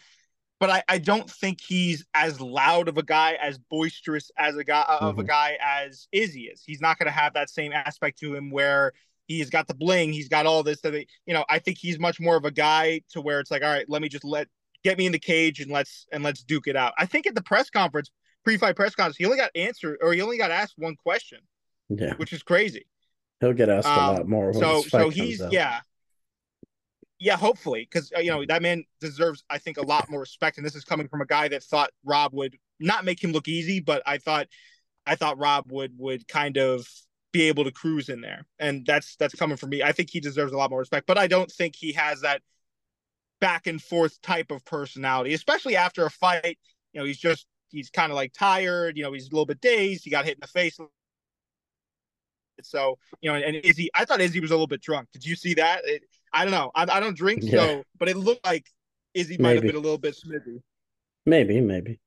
[0.60, 4.64] but I, I don't think he's as loud of a guy, as boisterous as a
[4.64, 5.04] guy mm-hmm.
[5.04, 5.28] of a mm-hmm.
[5.28, 6.62] guy as Izzy is.
[6.64, 8.92] He's not going to have that same aspect to him where
[9.28, 10.12] He's got the bling.
[10.12, 10.80] He's got all this.
[10.80, 13.50] That they, you know, I think he's much more of a guy to where it's
[13.50, 14.48] like, all right, let me just let
[14.82, 16.94] get me in the cage and let's and let's duke it out.
[16.98, 18.10] I think at the press conference,
[18.42, 21.40] pre-fight press conference, he only got answered or he only got asked one question.
[21.90, 22.86] Yeah, which is crazy.
[23.40, 24.52] He'll get asked um, a lot more.
[24.52, 25.80] so so he's yeah.
[27.20, 30.56] Yeah, hopefully, because uh, you know that man deserves, I think, a lot more respect.
[30.56, 33.48] And this is coming from a guy that thought Rob would not make him look
[33.48, 34.46] easy, but I thought,
[35.04, 36.86] I thought Rob would would kind of
[37.38, 39.80] be able to cruise in there, and that's that's coming from me.
[39.82, 42.42] I think he deserves a lot more respect, but I don't think he has that
[43.40, 46.58] back and forth type of personality, especially after a fight.
[46.92, 48.96] You know, he's just he's kind of like tired.
[48.96, 50.02] You know, he's a little bit dazed.
[50.02, 50.80] He got hit in the face.
[52.62, 55.08] So you know, and Izzy, I thought Izzy was a little bit drunk.
[55.12, 55.82] Did you see that?
[55.84, 56.72] It, I don't know.
[56.74, 57.50] I, I don't drink, yeah.
[57.52, 58.66] so but it looked like
[59.14, 59.54] Izzy might maybe.
[59.54, 60.60] have been a little bit smithy.
[61.24, 62.00] Maybe, maybe.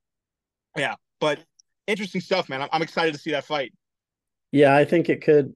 [0.76, 1.39] Yeah, but
[1.88, 2.62] interesting stuff, man.
[2.63, 3.72] I'm, I'm excited to see that fight.
[4.52, 5.54] Yeah, I think it could.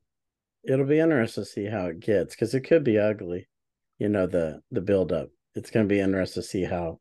[0.64, 3.48] It'll be interesting to see how it gets because it could be ugly.
[4.00, 5.30] You know the the build up.
[5.54, 7.00] It's going to be interesting to see how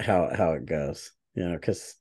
[0.00, 1.12] how how it goes.
[1.34, 1.94] You know, because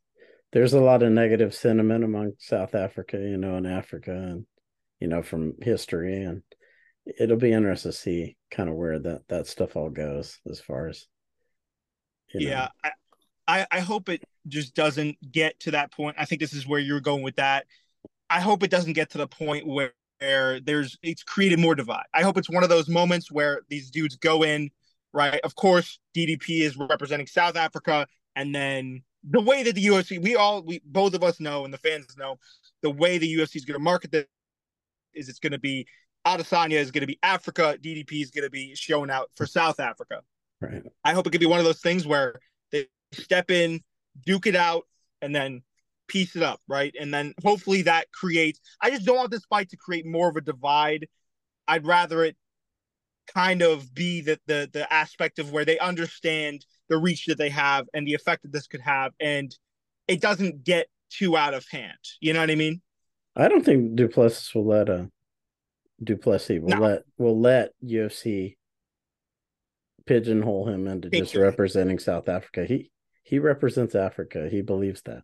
[0.51, 4.45] there's a lot of negative sentiment among South Africa, you know, in Africa, and
[4.99, 6.43] you know from history, and
[7.19, 10.87] it'll be interesting to see kind of where that that stuff all goes as far
[10.87, 11.07] as.
[12.33, 12.91] yeah, I,
[13.47, 16.15] I I hope it just doesn't get to that point.
[16.19, 17.65] I think this is where you're going with that
[18.29, 22.05] I hope it doesn't get to the point where, where there's it's created more divide.
[22.13, 24.69] I hope it's one of those moments where these dudes go in,
[25.13, 25.39] right?
[25.43, 30.35] Of course, DDP is representing South Africa, and then the way that the UFC, we
[30.35, 32.37] all, we both of us know, and the fans know,
[32.81, 34.25] the way the UFC is going to market this
[35.13, 35.87] is it's going to be
[36.25, 39.79] Adesanya is going to be Africa, DDP is going to be shown out for South
[39.79, 40.21] Africa.
[40.61, 40.83] Right.
[41.03, 42.35] I hope it could be one of those things where
[42.71, 43.81] they step in,
[44.25, 44.85] duke it out,
[45.21, 45.61] and then
[46.07, 46.93] piece it up, right?
[46.99, 48.59] And then hopefully that creates.
[48.81, 51.07] I just don't want this fight to create more of a divide.
[51.67, 52.35] I'd rather it
[53.33, 57.49] kind of be the the the aspect of where they understand the reach that they
[57.49, 59.55] have and the effect that this could have, and
[60.07, 61.97] it doesn't get too out of hand.
[62.19, 62.81] You know what I mean?
[63.35, 65.05] I don't think Du Plessis will let a uh,
[66.03, 66.79] Du will no.
[66.79, 68.55] let will let UFC
[70.05, 72.65] pigeonhole him into just representing South Africa.
[72.65, 72.91] He
[73.23, 74.47] he represents Africa.
[74.49, 75.23] He believes that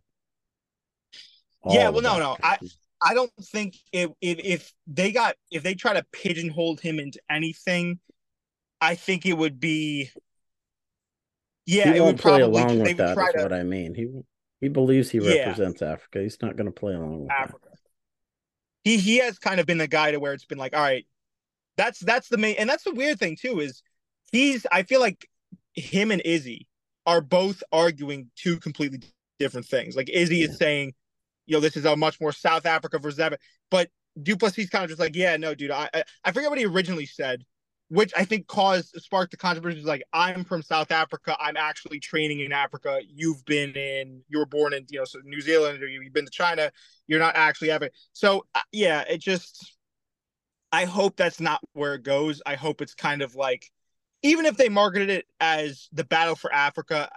[1.68, 2.58] yeah, well, no, no, I
[3.02, 7.20] I don't think if, if if they got if they try to pigeonhole him into
[7.30, 8.00] anything,
[8.80, 10.10] I think it would be.
[11.66, 13.18] Yeah, he it would play probably, along with that.
[13.18, 13.94] Is to, what I mean.
[13.94, 14.08] He
[14.60, 15.92] he believes he represents yeah.
[15.92, 16.22] Africa.
[16.22, 17.58] He's not going to play along with Africa.
[17.70, 17.78] That.
[18.84, 21.06] He he has kind of been the guy to where it's been like, all right,
[21.76, 23.82] that's that's the main, and that's the weird thing too is
[24.32, 24.66] he's.
[24.70, 25.28] I feel like
[25.74, 26.68] him and Izzy
[27.06, 29.00] are both arguing two completely
[29.38, 29.96] different things.
[29.96, 30.48] Like Izzy yeah.
[30.48, 30.94] is saying
[31.46, 33.38] you know, this is a much more South Africa versus Evan.
[33.70, 33.90] But
[34.22, 35.88] Du Plessis kind of just like, yeah, no, dude, I
[36.24, 37.44] I forget what he originally said,
[37.88, 39.80] which I think caused sparked the controversy.
[39.82, 41.36] Like, I'm from South Africa.
[41.40, 43.00] I'm actually training in Africa.
[43.06, 46.26] You've been in, you were born in, you know, so New Zealand, or you've been
[46.26, 46.70] to China.
[47.06, 47.90] You're not actually ever.
[48.12, 49.72] So uh, yeah, it just.
[50.72, 52.42] I hope that's not where it goes.
[52.44, 53.70] I hope it's kind of like,
[54.22, 57.08] even if they marketed it as the battle for Africa,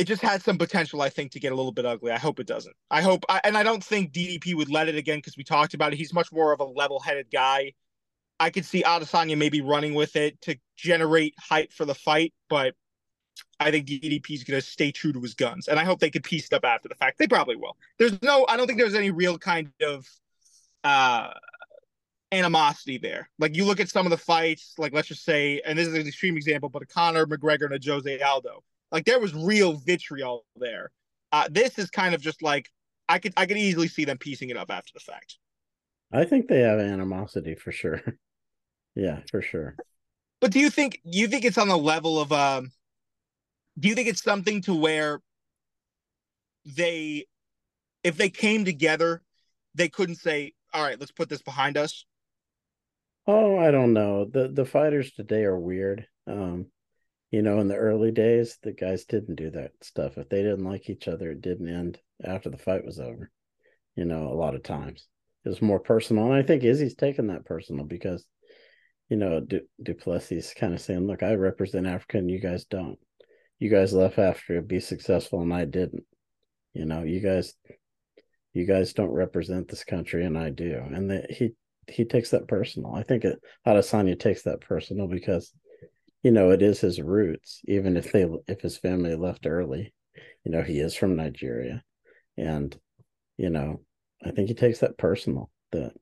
[0.00, 2.10] it just had some potential, I think, to get a little bit ugly.
[2.10, 2.74] I hope it doesn't.
[2.90, 5.74] I hope, I, and I don't think DDP would let it again because we talked
[5.74, 5.96] about it.
[5.96, 7.74] He's much more of a level-headed guy.
[8.40, 12.74] I could see Adesanya maybe running with it to generate hype for the fight, but
[13.60, 16.10] I think DDP is going to stay true to his guns, and I hope they
[16.10, 17.18] could piece it up after the fact.
[17.18, 17.76] They probably will.
[17.98, 20.08] There's no, I don't think there's any real kind of
[20.82, 21.34] uh
[22.32, 23.28] animosity there.
[23.38, 25.94] Like you look at some of the fights, like let's just say, and this is
[25.94, 29.74] an extreme example, but a Conor McGregor and a Jose Aldo like there was real
[29.74, 30.90] vitriol there.
[31.32, 32.68] Uh, this is kind of just like
[33.08, 35.38] I could I could easily see them piecing it up after the fact.
[36.12, 38.02] I think they have animosity for sure.
[38.94, 39.76] yeah, for sure.
[40.40, 42.72] But do you think you think it's on the level of um
[43.78, 45.20] do you think it's something to where
[46.64, 47.26] they
[48.04, 49.22] if they came together
[49.74, 52.04] they couldn't say all right let's put this behind us
[53.26, 56.66] oh i don't know the the fighters today are weird um
[57.30, 60.18] you know, in the early days, the guys didn't do that stuff.
[60.18, 63.30] If they didn't like each other, it didn't end after the fight was over.
[63.94, 65.06] You know, a lot of times
[65.44, 68.24] it was more personal, and I think Izzy's taken that personal because,
[69.08, 72.64] you know, du- Du Plessis kind of saying, "Look, I represent Africa, and you guys
[72.64, 72.98] don't.
[73.58, 76.04] You guys left Africa to be successful, and I didn't.
[76.72, 77.54] You know, you guys,
[78.52, 81.54] you guys don't represent this country, and I do." And that he
[81.86, 82.94] he takes that personal.
[82.94, 85.52] I think it Adesanya takes that personal because
[86.22, 89.92] you know it is his roots even if they if his family left early
[90.44, 91.82] you know he is from nigeria
[92.36, 92.78] and
[93.36, 93.80] you know
[94.24, 95.92] i think he takes that personal that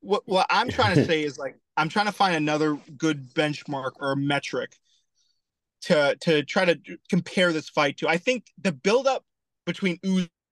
[0.00, 3.92] what what I'm trying to say is like I'm trying to find another good benchmark
[4.00, 4.76] or metric
[5.82, 8.08] to to try to compare this fight to.
[8.08, 9.24] I think the buildup
[9.66, 9.98] between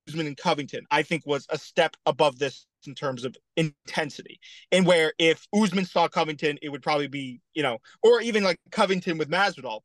[0.09, 4.41] Usman and Covington, I think, was a step above this in terms of intensity.
[4.73, 8.59] And where if Usman saw Covington, it would probably be, you know, or even like
[8.71, 9.81] Covington with Masvidal.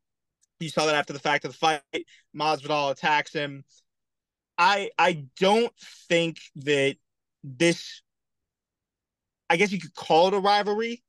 [0.60, 1.82] You saw that after the fact of the fight,
[2.36, 3.64] Masvidal attacks him.
[4.58, 5.74] I I don't
[6.08, 6.96] think that
[7.44, 8.02] this
[9.50, 11.04] I guess you could call it a rivalry.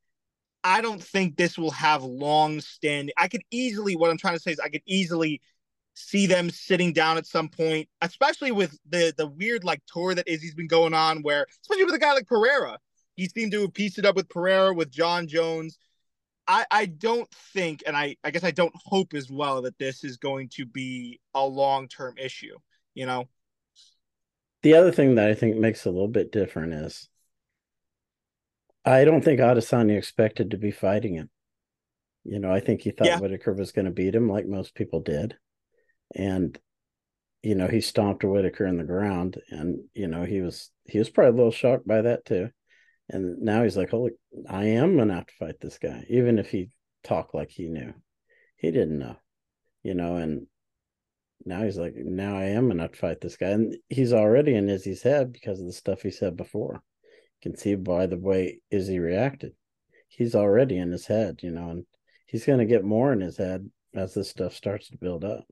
[0.64, 3.12] I don't think this will have long standing.
[3.18, 5.42] I could easily, what I'm trying to say is, I could easily
[5.94, 10.28] see them sitting down at some point, especially with the the weird like tour that
[10.28, 12.78] Izzy's been going on, where especially with a guy like Pereira,
[13.16, 15.78] he seemed to have pieced it up with Pereira with Jon Jones.
[16.46, 20.04] I I don't think, and I I guess I don't hope as well that this
[20.04, 22.56] is going to be a long term issue.
[22.94, 23.28] You know.
[24.62, 27.08] The other thing that I think makes a little bit different is
[28.84, 31.30] I don't think Adesanya expected to be fighting him.
[32.24, 33.18] You know, I think he thought yeah.
[33.18, 35.36] Whitaker was going to beat him, like most people did,
[36.14, 36.58] and
[37.42, 41.10] you know he stomped Whitaker in the ground, and you know he was he was
[41.10, 42.50] probably a little shocked by that too.
[43.08, 44.12] And now he's like, "Holy,
[44.48, 46.70] I am gonna have to fight this guy," even if he
[47.02, 47.92] talked like he knew.
[48.56, 49.16] He didn't know,
[49.82, 50.16] you know.
[50.16, 50.46] And
[51.44, 55.02] now he's like, "Now I am gonna fight this guy," and he's already in Izzy's
[55.02, 56.82] head because of the stuff he said before
[57.42, 59.54] You can see by the way Izzy reacted.
[60.08, 61.86] He's already in his head, you know, and
[62.26, 65.44] he's to get more in his head as this stuff starts to build up.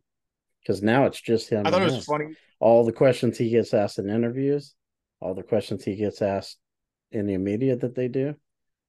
[0.62, 1.66] Because now it's just him.
[1.66, 2.35] I thought it was funny.
[2.61, 4.75] All the questions he gets asked in interviews,
[5.20, 6.59] all the questions he gets asked
[7.11, 8.37] in the media that they do.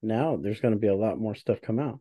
[0.01, 1.99] Now there's going to be a lot more stuff come out.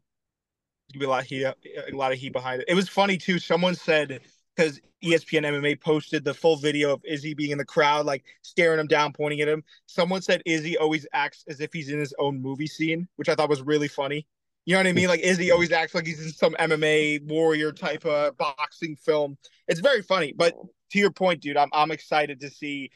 [0.93, 1.57] Be a lot of heat, a
[1.93, 2.69] lot of heat behind it.
[2.69, 3.39] It was funny too.
[3.39, 4.21] Someone said
[4.55, 8.79] because ESPN MMA posted the full video of Izzy being in the crowd, like staring
[8.79, 9.65] him down, pointing at him.
[9.87, 13.35] Someone said Izzy always acts as if he's in his own movie scene, which I
[13.35, 14.27] thought was really funny.
[14.65, 15.09] You know what I mean?
[15.09, 19.37] Like Izzy always acts like he's in some MMA warrior type of boxing film.
[19.67, 20.33] It's very funny.
[20.37, 20.55] But
[20.93, 22.91] to your point, dude, I'm I'm excited to see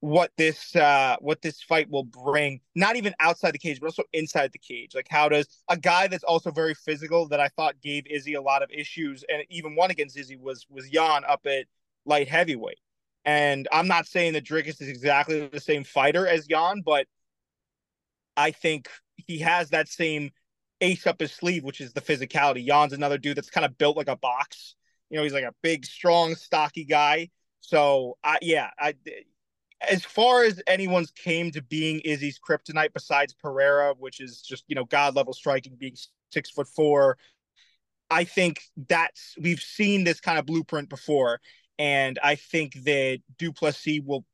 [0.00, 4.02] what this uh what this fight will bring not even outside the cage but also
[4.12, 7.80] inside the cage like how does a guy that's also very physical that i thought
[7.80, 11.40] gave izzy a lot of issues and even won against izzy was was jan up
[11.46, 11.66] at
[12.04, 12.78] light heavyweight
[13.24, 17.06] and i'm not saying that Dricus is exactly the same fighter as jan but
[18.36, 20.30] i think he has that same
[20.80, 22.66] ace up his sleeve which is the physicality.
[22.66, 24.74] Jan's another dude that's kind of built like a box.
[25.10, 27.30] You know he's like a big strong stocky guy.
[27.60, 28.94] So I, yeah i
[29.88, 34.74] as far as anyone's came to being Izzy's kryptonite besides Pereira, which is just, you
[34.74, 35.96] know, God level striking, being
[36.30, 37.18] six foot four,
[38.10, 41.40] I think that's we've seen this kind of blueprint before.
[41.78, 44.24] And I think that Du Plessis will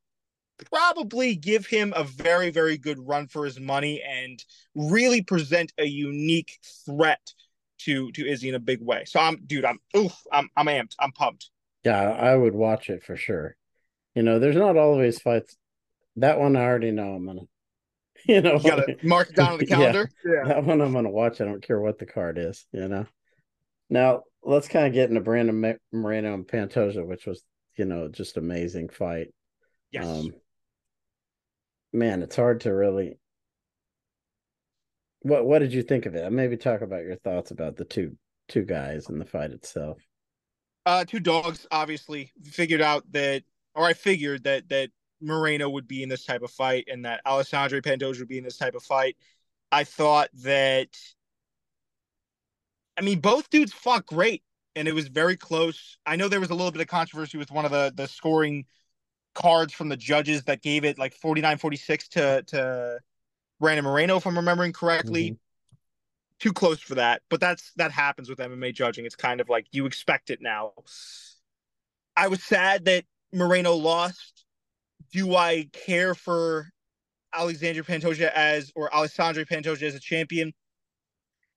[0.70, 4.42] probably give him a very, very good run for his money and
[4.74, 7.32] really present a unique threat
[7.78, 9.04] to to Izzy in a big way.
[9.06, 10.94] So I'm dude, I'm oof, I'm I'm amped.
[10.98, 11.50] I'm pumped.
[11.84, 13.56] Yeah, I would watch it for sure.
[14.14, 15.56] You know, there's not always fights.
[16.16, 17.40] That one I already know I'm gonna.
[18.24, 20.08] You know, you gotta mark it down on the calendar.
[20.24, 21.40] Yeah, yeah, that one I'm gonna watch.
[21.40, 22.64] I don't care what the card is.
[22.70, 23.06] You know.
[23.90, 27.42] Now let's kind of get into Brandon Moreno and Pantoja, which was
[27.76, 29.34] you know just amazing fight.
[29.90, 30.06] Yes.
[30.06, 30.34] Um,
[31.92, 33.18] man, it's hard to really.
[35.20, 36.30] What What did you think of it?
[36.32, 38.16] Maybe talk about your thoughts about the two
[38.48, 39.98] two guys and the fight itself.
[40.84, 46.02] Uh, two dogs obviously figured out that or I figured that that Moreno would be
[46.02, 48.82] in this type of fight and that Alessandro Pantoja would be in this type of
[48.82, 49.16] fight.
[49.70, 50.88] I thought that
[52.98, 54.42] I mean both dudes fought great
[54.74, 55.98] and it was very close.
[56.04, 58.66] I know there was a little bit of controversy with one of the the scoring
[59.34, 62.98] cards from the judges that gave it like 49-46 to to
[63.60, 65.30] Brandon Moreno if I'm remembering correctly.
[65.30, 65.36] Mm-hmm.
[66.40, 69.06] Too close for that, but that's that happens with MMA judging.
[69.06, 70.72] It's kind of like you expect it now.
[72.16, 74.44] I was sad that Moreno lost,
[75.12, 76.68] do I care for
[77.32, 80.52] Alexander Pantoja as or Alessandro Pantoja as a champion?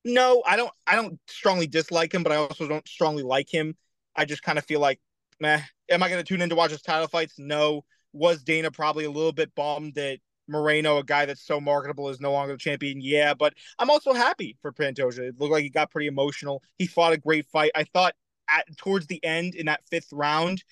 [0.03, 0.71] No, I don't.
[0.85, 3.75] I don't strongly dislike him, but I also don't strongly like him.
[4.15, 4.99] I just kind of feel like,
[5.39, 5.61] meh.
[5.89, 7.35] Am I going to tune in to watch his title fights?
[7.37, 7.83] No.
[8.13, 12.21] Was Dana probably a little bit bummed that Moreno, a guy that's so marketable, is
[12.21, 13.01] no longer the champion?
[13.01, 15.19] Yeah, but I'm also happy for Pantoja.
[15.19, 16.63] It looked like he got pretty emotional.
[16.77, 17.71] He fought a great fight.
[17.75, 18.13] I thought
[18.49, 20.63] at towards the end in that fifth round,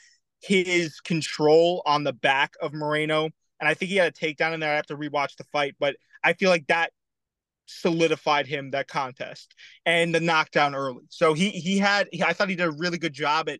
[0.41, 3.29] his control on the back of Moreno.
[3.59, 4.71] And I think he had a takedown in there.
[4.71, 6.91] I have to rewatch the fight, but I feel like that
[7.65, 9.55] solidified him that contest
[9.85, 11.05] and the knockdown early.
[11.09, 13.59] So he he had I thought he did a really good job at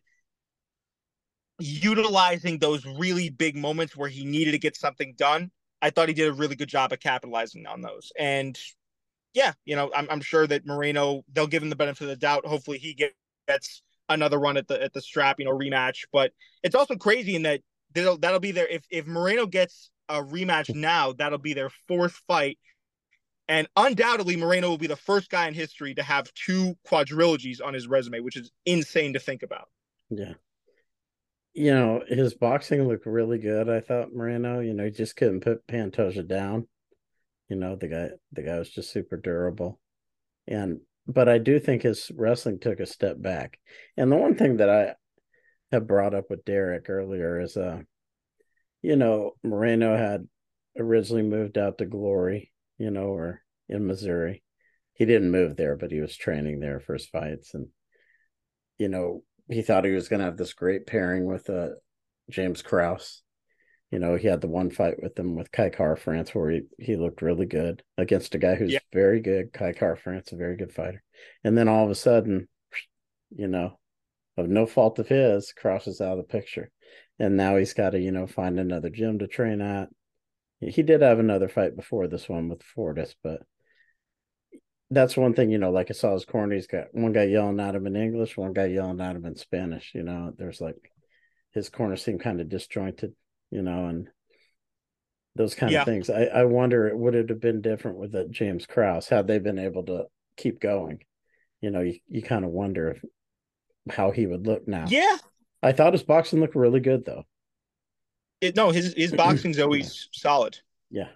[1.60, 5.52] utilizing those really big moments where he needed to get something done.
[5.82, 8.12] I thought he did a really good job at capitalizing on those.
[8.18, 8.58] And
[9.34, 12.16] yeah, you know, I'm, I'm sure that Moreno they'll give him the benefit of the
[12.16, 12.46] doubt.
[12.46, 16.06] Hopefully, he gets another run at the at the strap, you know, rematch.
[16.12, 16.32] But
[16.62, 17.62] it's also crazy in that
[17.94, 22.14] that'll that'll be there if if Moreno gets a rematch now, that'll be their fourth
[22.28, 22.60] fight.
[23.48, 27.74] And undoubtedly, Moreno will be the first guy in history to have two quadrilogies on
[27.74, 29.68] his resume, which is insane to think about.
[30.10, 30.34] Yeah.
[31.54, 33.70] You know, his boxing looked really good.
[33.70, 36.68] I thought Moreno, you know, he just couldn't put Pantoja down.
[37.48, 39.80] You know, the guy the guy was just super durable.
[40.48, 43.60] And but I do think his wrestling took a step back.
[43.98, 44.96] And the one thing that I
[45.72, 47.82] have brought up with Derek earlier is uh
[48.82, 50.28] you know, Moreno had
[50.78, 54.44] originally moved out to Glory, you know, or in Missouri.
[54.94, 57.54] He didn't move there, but he was training there for his fights.
[57.54, 57.68] And,
[58.78, 61.70] you know, he thought he was going to have this great pairing with uh,
[62.30, 63.22] James Krause.
[63.92, 66.96] You know, he had the one fight with him with Kai Kara-France where he, he
[66.96, 68.80] looked really good against a guy who's yeah.
[68.92, 69.54] very good.
[69.54, 71.04] Kai Kara-France, a very good fighter.
[71.44, 72.48] And then all of a sudden,
[73.36, 73.78] you know,
[74.36, 76.72] of no fault of his, Krause's out of the picture
[77.20, 79.90] and now he's got to you know find another gym to train at.
[80.60, 83.42] He did have another fight before this one with Fortis, but
[84.94, 85.72] that's one thing you know.
[85.72, 88.54] Like I saw his corner, he's got one guy yelling at him in English, one
[88.54, 89.92] guy yelling at him in Spanish.
[89.94, 90.92] You know, there's like
[91.52, 93.14] his corner seemed kind of disjointed,
[93.52, 94.10] you know, and
[95.36, 95.82] those kind yeah.
[95.82, 96.10] of things.
[96.10, 99.60] I, I wonder would it have been different with a James Krause had they been
[99.60, 100.06] able to
[100.38, 101.04] keep going?
[101.62, 103.04] You know, you, you kind of wonder if
[103.96, 104.86] how he would look now.
[104.88, 105.18] Yeah,
[105.62, 107.24] I thought his boxing looked really good though.
[108.42, 110.20] It, no, his his boxing's always yeah.
[110.22, 110.60] solid.
[110.90, 111.10] Yeah.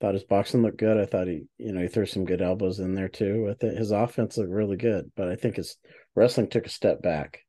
[0.00, 0.98] Thought his boxing looked good.
[0.98, 3.44] I thought he, you know, he threw some good elbows in there too.
[3.44, 3.78] With it.
[3.78, 5.76] His offense looked really good, but I think his
[6.14, 7.40] wrestling took a step back,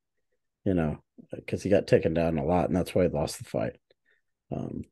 [0.64, 3.43] you know, because he got taken down a lot, and that's why he lost the
[3.43, 3.76] fight.
[4.56, 4.84] Um,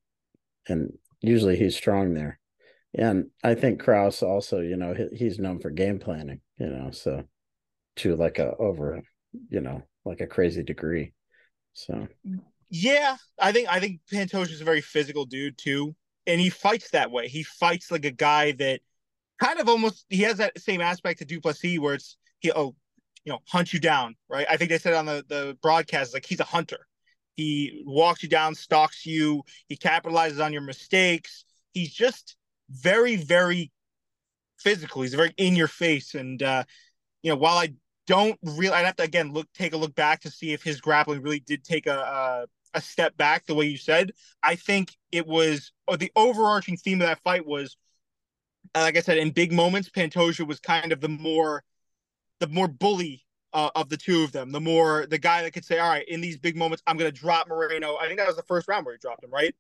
[0.68, 0.92] and
[1.22, 2.40] usually he's strong there,
[2.94, 6.92] and I think Krause also, you know, he, he's known for game planning, you know,
[6.92, 7.24] so
[7.98, 9.02] to like a over,
[9.50, 11.14] you know, like a crazy degree.
[11.74, 12.08] So
[12.70, 15.96] yeah, I think I think Pantoja is a very physical dude too,
[16.28, 17.28] and he fights that way.
[17.28, 18.82] He fights like a guy that
[19.40, 22.76] kind of almost he has that same aspect to Du Plessis where it's he oh
[23.24, 24.46] you know hunt you down right.
[24.50, 26.88] I think they said on the the broadcast like he's a hunter.
[27.36, 29.44] He walks you down, stalks you.
[29.68, 31.44] He capitalizes on your mistakes.
[31.74, 32.38] He's just
[32.70, 33.72] very very
[34.58, 35.02] physical.
[35.02, 36.64] He's very in your face, and uh,
[37.22, 37.74] you know while I
[38.08, 38.74] don't really.
[38.74, 41.40] I'd have to again look take a look back to see if his grappling really
[41.40, 42.46] did take a a,
[42.76, 44.12] a step back the way you said.
[44.44, 47.78] I think it was or the overarching theme of that fight was,
[48.76, 51.64] like I said, in big moments, Pantoja was kind of the more
[52.40, 53.24] the more bully
[53.54, 54.52] uh, of the two of them.
[54.52, 57.12] The more the guy that could say, "All right, in these big moments, I'm going
[57.12, 59.56] to drop Moreno." I think that was the first round where he dropped him, right?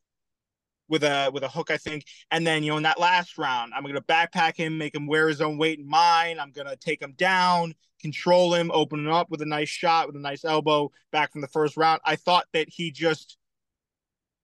[0.87, 2.05] With a with a hook, I think.
[2.31, 5.27] And then you know in that last round, I'm gonna backpack him, make him wear
[5.27, 6.39] his own weight in mine.
[6.39, 10.15] I'm gonna take him down, control him, open him up with a nice shot with
[10.15, 12.01] a nice elbow back from the first round.
[12.05, 13.37] I thought that he just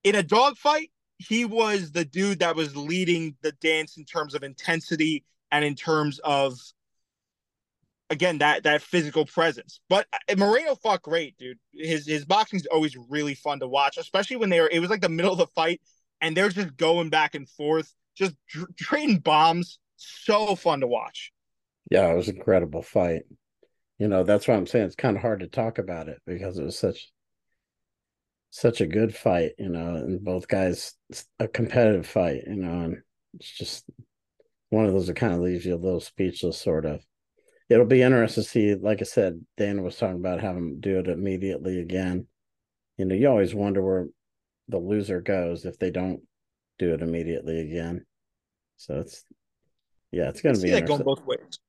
[0.04, 4.44] in a dogfight, he was the dude that was leading the dance in terms of
[4.44, 6.60] intensity and in terms of
[8.10, 9.80] again that that physical presence.
[9.90, 11.60] But uh, Moreno fought great, dude.
[11.74, 14.70] His his boxing's always really fun to watch, especially when they were.
[14.72, 15.82] It was like the middle of the fight
[16.22, 18.36] and they're just going back and forth, just
[18.78, 19.80] trading bombs.
[19.98, 21.32] So fun to watch.
[21.90, 23.24] Yeah, it was an incredible fight.
[24.00, 26.58] You know, that's why I'm saying it's kind of hard to talk about it because
[26.58, 27.12] it was such
[28.52, 30.94] such a good fight, you know, and both guys
[31.40, 32.98] a competitive fight, you know, and
[33.36, 33.90] it's just
[34.70, 37.02] one of those that kind of leaves you a little speechless, sort of.
[37.70, 41.08] It'll be interesting to see, like I said, Dana was talking about having do it
[41.08, 42.28] immediately again.
[42.98, 44.08] You know, you always wonder where
[44.68, 46.22] the loser goes if they don't
[46.80, 48.06] do it immediately again.
[48.78, 49.24] So it's
[50.12, 51.60] yeah, it's going to be that going both ways.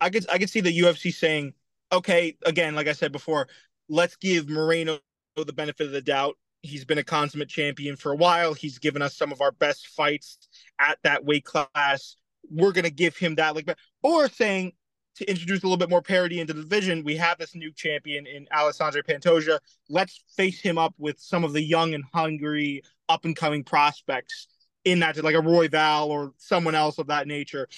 [0.00, 1.54] I could I could see the UFC saying,
[1.92, 3.48] okay, again, like I said before,
[3.88, 4.98] let's give Moreno
[5.36, 6.36] the benefit of the doubt.
[6.62, 8.54] He's been a consummate champion for a while.
[8.54, 10.38] He's given us some of our best fights
[10.78, 12.16] at that weight class.
[12.50, 13.68] We're going to give him that like
[14.02, 14.72] or saying
[15.16, 18.26] to introduce a little bit more parity into the division, we have this new champion
[18.26, 19.58] in Alessandro Pantoja.
[19.88, 24.48] Let's face him up with some of the young and hungry up and coming prospects
[24.84, 27.68] in that, like a Royval or someone else of that nature.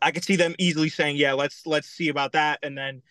[0.00, 3.02] I could see them easily saying, "Yeah, let's let's see about that," and then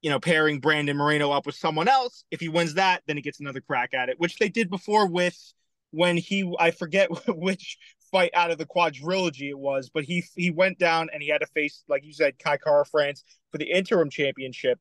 [0.00, 2.24] you know pairing Brandon Moreno up with someone else.
[2.30, 5.06] If he wins that, then he gets another crack at it, which they did before
[5.06, 5.54] with
[5.90, 7.78] when he I forget which
[8.14, 11.40] fight out of the quadrilogy it was, but he he went down and he had
[11.40, 14.78] to face, like you said, Kai Kara-France for the interim championship.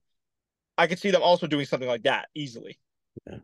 [0.78, 2.78] I could see them also doing something like that easily.
[3.28, 3.40] Yeah.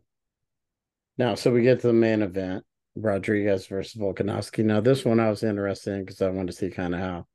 [1.17, 2.65] Now, so we get to the main event,
[2.95, 4.63] Rodriguez versus Volkanovski.
[4.63, 7.25] Now, this one I was interested in because I wanted to see kind of how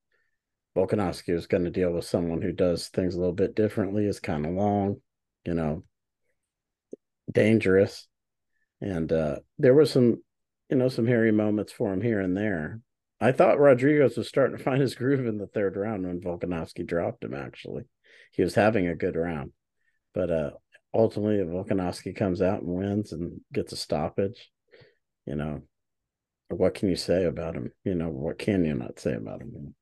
[0.76, 4.20] Volkanovski was going to deal with someone who does things a little bit differently, is
[4.20, 5.00] kind of long,
[5.44, 5.82] you know,
[7.32, 8.06] dangerous.
[8.80, 10.23] And uh, there was some,
[10.70, 12.80] you know, some hairy moments for him here and there.
[13.20, 16.86] I thought Rodriguez was starting to find his groove in the third round when Volkanovski
[16.86, 17.84] dropped him, actually.
[18.32, 19.52] He was having a good round.
[20.12, 20.50] But uh,
[20.92, 24.50] ultimately, Volkanovski comes out and wins and gets a stoppage.
[25.26, 25.62] You know,
[26.48, 27.72] what can you say about him?
[27.84, 29.74] You know, what can you not say about him?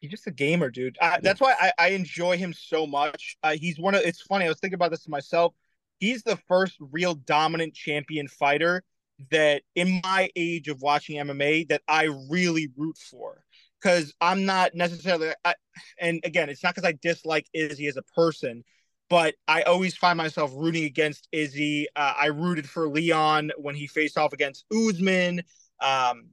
[0.00, 0.98] He's just a gamer, dude.
[1.00, 3.36] I, that's why I, I, enjoy him so much.
[3.42, 4.02] Uh, he's one of.
[4.02, 4.46] It's funny.
[4.46, 5.54] I was thinking about this to myself.
[5.98, 8.82] He's the first real dominant champion fighter
[9.30, 13.44] that, in my age of watching MMA, that I really root for.
[13.80, 15.54] Because I'm not necessarily, I,
[15.98, 18.62] and again, it's not because I dislike Izzy as a person,
[19.10, 21.88] but I always find myself rooting against Izzy.
[21.96, 25.42] Uh, I rooted for Leon when he faced off against Usman.
[25.80, 26.30] Um,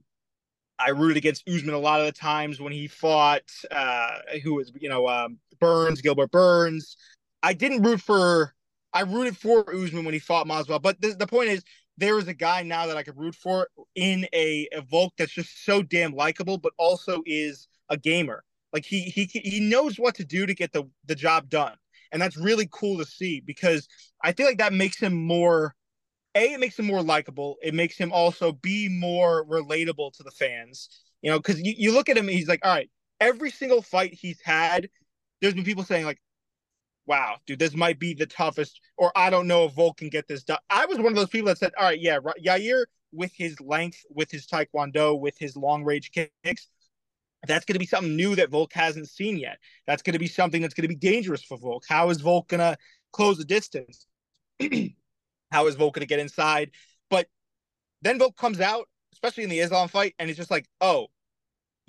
[0.80, 4.72] I rooted against Usman a lot of the times when he fought uh, who was
[4.80, 6.96] you know um, Burns, Gilbert Burns.
[7.42, 8.54] I didn't root for.
[8.92, 11.62] I rooted for Usman when he fought Masvidal, but the, the point is
[11.98, 15.32] there is a guy now that I could root for in a, a Volk that's
[15.32, 18.44] just so damn likable, but also is a gamer.
[18.72, 21.74] Like he he he knows what to do to get the the job done,
[22.12, 23.88] and that's really cool to see because
[24.22, 25.74] I feel like that makes him more
[26.34, 30.30] a it makes him more likable it makes him also be more relatable to the
[30.30, 33.82] fans you know because you, you look at him he's like all right every single
[33.82, 34.88] fight he's had
[35.40, 36.20] there's been people saying like
[37.10, 40.26] wow dude this might be the toughest or i don't know if volk can get
[40.28, 43.32] this done i was one of those people that said all right yeah yair with
[43.34, 46.68] his length with his taekwondo with his long range kicks
[47.46, 50.28] that's going to be something new that volk hasn't seen yet that's going to be
[50.28, 52.76] something that's going to be dangerous for volk how is volk going to
[53.12, 54.06] close the distance
[55.50, 56.70] How is Volk going to get inside?
[57.08, 57.28] But
[58.02, 61.08] then Volk comes out, especially in the Islam fight, and it's just like, oh,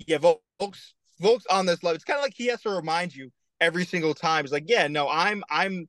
[0.06, 1.94] yeah, Volk's Volk's on this level.
[1.94, 3.30] It's kind of like he has to remind you
[3.62, 4.44] every single time.
[4.44, 5.88] He's like, yeah, no, I'm I'm.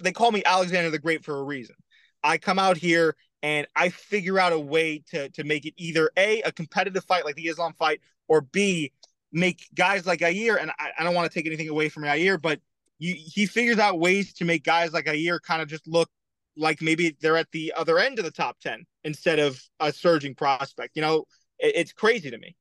[0.00, 1.74] They call me Alexander the Great for a reason.
[2.22, 6.10] I come out here and I figure out a way to to make it either
[6.16, 8.92] a a competitive fight like the Islam fight, or b
[9.32, 10.60] make guys like Yair.
[10.60, 12.60] And I, I don't want to take anything away from Yair, but
[12.98, 16.10] you, he figures out ways to make guys like Yair kind of just look
[16.56, 20.34] like maybe they're at the other end of the top 10 instead of a surging
[20.34, 20.96] prospect.
[20.96, 21.24] You know,
[21.58, 22.56] it, it's crazy to me.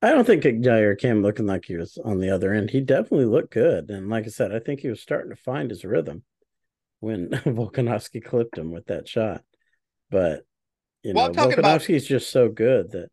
[0.00, 2.70] I don't think Yair came looking like he was on the other end.
[2.70, 3.90] He definitely looked good.
[3.90, 6.22] And like I said, I think he was starting to find his rhythm
[7.00, 9.42] when Volkanovski clipped him with that shot.
[10.10, 10.44] But,
[11.02, 12.08] you well, know, Volkanovski's about...
[12.08, 13.08] just so good that.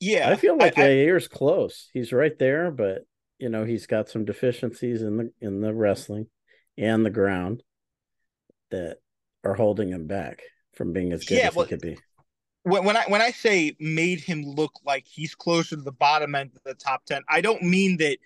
[0.00, 0.30] Yeah.
[0.30, 1.88] I feel like I, Yair's close.
[1.92, 3.02] He's right there, but,
[3.38, 6.26] you know, he's got some deficiencies in the in the wrestling
[6.76, 7.62] and the ground
[8.70, 8.98] that
[9.44, 10.42] are holding him back
[10.74, 11.96] from being as good yeah, as well, he could be.
[12.68, 16.50] When, I when I say made him look like he's closer to the bottom end
[16.54, 18.18] of the top ten, I don't mean that,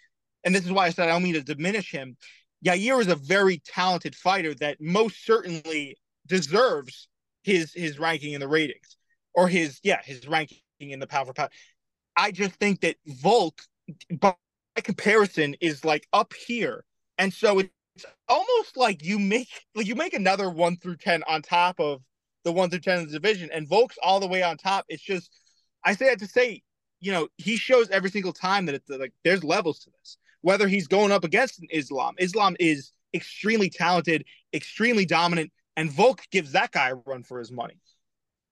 [0.44, 2.16] and this is why I said I don't mean to diminish him.
[2.64, 7.08] Yair is a very talented fighter that most certainly deserves
[7.42, 8.96] his his ranking in the ratings
[9.34, 11.50] or his yeah his ranking in the power for pound.
[12.16, 13.62] I just think that Volk,
[14.10, 14.34] by
[14.76, 16.84] comparison, is like up here,
[17.18, 21.42] and so it's almost like you make like you make another one through ten on
[21.42, 22.02] top of
[22.44, 24.84] the one through ten of the division, and Volk's all the way on top.
[24.88, 25.30] It's just
[25.84, 26.62] I say that to say,
[27.00, 30.16] you know, he shows every single time that it's like there's levels to this.
[30.40, 36.52] Whether he's going up against Islam, Islam is extremely talented, extremely dominant, and Volk gives
[36.52, 37.78] that guy a run for his money.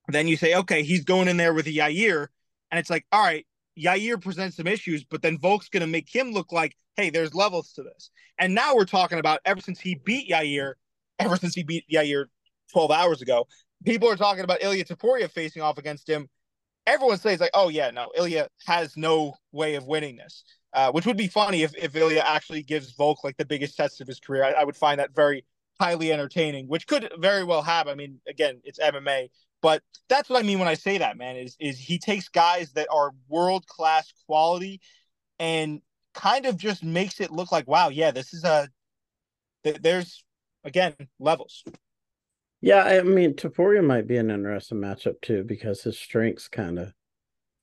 [0.08, 2.28] Then you say, okay, he's going in there with Yair,
[2.70, 3.46] and it's like, all right,
[3.78, 7.34] Yair presents some issues, but then Volk's going to make him look like, hey, there's
[7.34, 8.10] levels to this.
[8.38, 10.74] And now we're talking about ever since he beat Yair,
[11.18, 12.26] ever since he beat Yair
[12.72, 13.46] 12 hours ago,
[13.84, 16.28] people are talking about Ilya Topuria facing off against him.
[16.86, 20.44] Everyone says like, oh yeah, no, Ilya has no way of winning this.
[20.72, 24.00] Uh, which would be funny if, if Ilya actually gives Volk like the biggest test
[24.00, 24.44] of his career.
[24.44, 25.44] I, I would find that very
[25.80, 27.90] highly entertaining, which could very well happen.
[27.90, 29.30] I mean, again, it's MMA,
[29.62, 31.36] but that's what I mean when I say that, man.
[31.36, 34.80] Is is he takes guys that are world class quality
[35.40, 35.80] and
[36.14, 38.68] kind of just makes it look like, wow, yeah, this is a
[39.64, 40.24] there's
[40.64, 41.64] again levels.
[42.60, 46.92] Yeah, I mean Topuria might be an interesting matchup too because his strengths kind of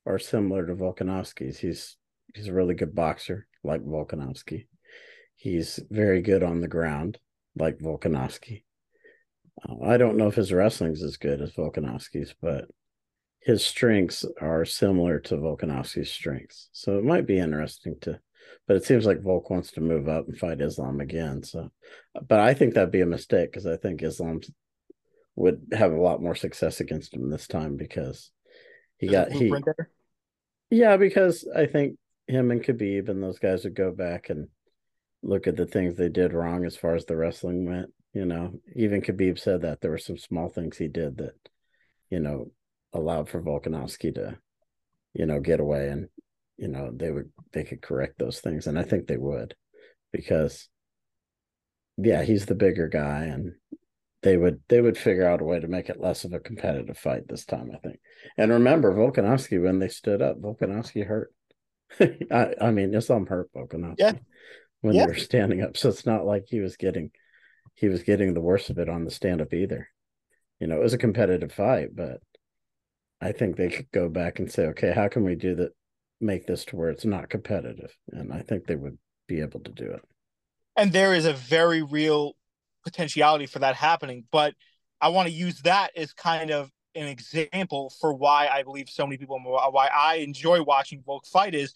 [0.05, 1.59] are similar to Volkanovski's.
[1.59, 1.97] He's
[2.33, 4.67] he's a really good boxer like Volkanovski.
[5.35, 7.19] He's very good on the ground
[7.55, 8.63] like Volkanovski.
[9.67, 12.65] Uh, I don't know if his wrestling's as good as Volkanovski's, but
[13.39, 16.69] his strengths are similar to Volkanovski's strengths.
[16.71, 18.19] So it might be interesting to,
[18.67, 21.43] but it seems like Volk wants to move up and fight Islam again.
[21.43, 21.69] So,
[22.27, 24.49] but I think that'd be a mistake because I think Islam's
[25.37, 28.31] would have a lot more success against him this time because
[28.97, 29.49] he got he.
[29.49, 29.91] There?
[30.71, 34.47] Yeah, because I think him and Khabib and those guys would go back and
[35.21, 37.93] look at the things they did wrong as far as the wrestling went.
[38.13, 41.35] You know, even Khabib said that there were some small things he did that,
[42.09, 42.51] you know,
[42.91, 44.39] allowed for Volkanovski to,
[45.13, 46.09] you know, get away and,
[46.57, 48.65] you know, they would they could correct those things.
[48.65, 49.53] And I think they would
[50.11, 50.67] because
[51.97, 53.53] yeah, he's the bigger guy and
[54.23, 56.97] they would they would figure out a way to make it less of a competitive
[56.97, 57.99] fight this time, I think.
[58.37, 61.33] And remember, Volkanovski when they stood up, Volkanovski hurt.
[61.99, 64.13] I, I mean, Islam hurt Volkanovski yeah.
[64.81, 65.05] when yeah.
[65.05, 67.11] they were standing up, so it's not like he was getting
[67.75, 69.89] he was getting the worst of it on the stand up either.
[70.59, 72.19] You know, it was a competitive fight, but
[73.21, 75.71] I think they could go back and say, okay, how can we do that?
[76.19, 78.97] Make this to where it's not competitive, and I think they would
[79.27, 80.01] be able to do it.
[80.75, 82.35] And there is a very real
[82.87, 84.25] potentiality for that happening.
[84.31, 84.53] But
[85.01, 89.05] I want to use that as kind of an example for why I believe so
[89.05, 91.73] many people why I enjoy watching Volk fight is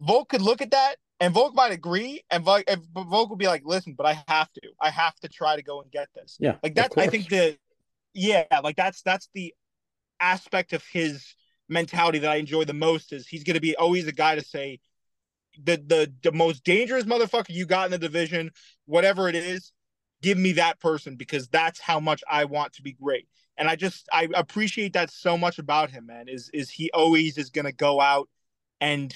[0.00, 3.46] Volk could look at that and Volk might agree, and Volk, and Volk would be
[3.46, 4.60] like, "Listen, but I have to.
[4.80, 6.96] I have to try to go and get this." Yeah, like that's.
[6.98, 7.56] I think the,
[8.12, 9.54] yeah, like that's that's the
[10.18, 11.34] aspect of his
[11.68, 14.44] mentality that I enjoy the most is he's going to be always a guy to
[14.44, 14.80] say,
[15.62, 18.50] the the the most dangerous motherfucker you got in the division,
[18.86, 19.72] whatever it is,
[20.22, 23.28] give me that person because that's how much I want to be great.
[23.58, 26.28] And I just I appreciate that so much about him, man.
[26.28, 28.28] Is is he always is gonna go out
[28.80, 29.14] and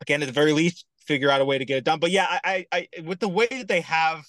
[0.00, 2.00] again at the very least figure out a way to get it done.
[2.00, 4.24] But yeah, I I, I with the way that they have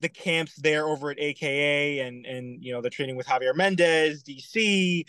[0.00, 4.22] the camps there over at AKA and and you know they're training with Javier Mendez,
[4.22, 5.04] DC.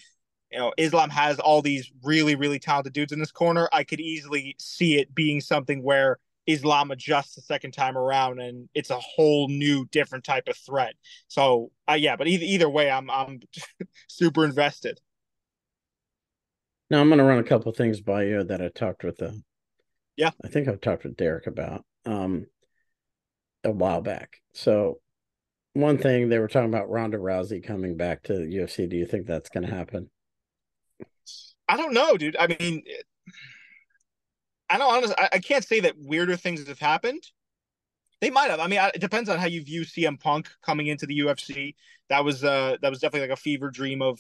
[0.52, 3.68] You know, Islam has all these really, really talented dudes in this corner.
[3.74, 8.70] I could easily see it being something where Islam adjusts the second time around, and
[8.74, 10.94] it's a whole new, different type of threat.
[11.28, 13.40] So, uh, yeah, but either either way, I'm I'm
[14.08, 15.00] super invested.
[16.90, 19.42] Now I'm going to run a couple things by you that I talked with the.
[20.16, 22.46] Yeah, I think I've talked with Derek about um
[23.64, 24.38] a while back.
[24.54, 25.00] So,
[25.74, 28.88] one thing they were talking about Ronda Rousey coming back to the UFC.
[28.88, 30.10] Do you think that's going to happen?
[31.68, 32.38] I don't know, dude.
[32.38, 32.84] I mean.
[34.70, 37.24] I don't honestly, I, I, can't say that weirder things have happened.
[38.22, 38.60] They might have.
[38.60, 41.76] I mean, it depends on how you view CM Punk coming into the UFC.
[42.10, 44.20] That was uh that was definitely like a fever dream of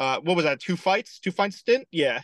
[0.00, 0.60] uh what was that?
[0.60, 1.86] Two fights, two fight stint.
[1.90, 2.22] Yeah.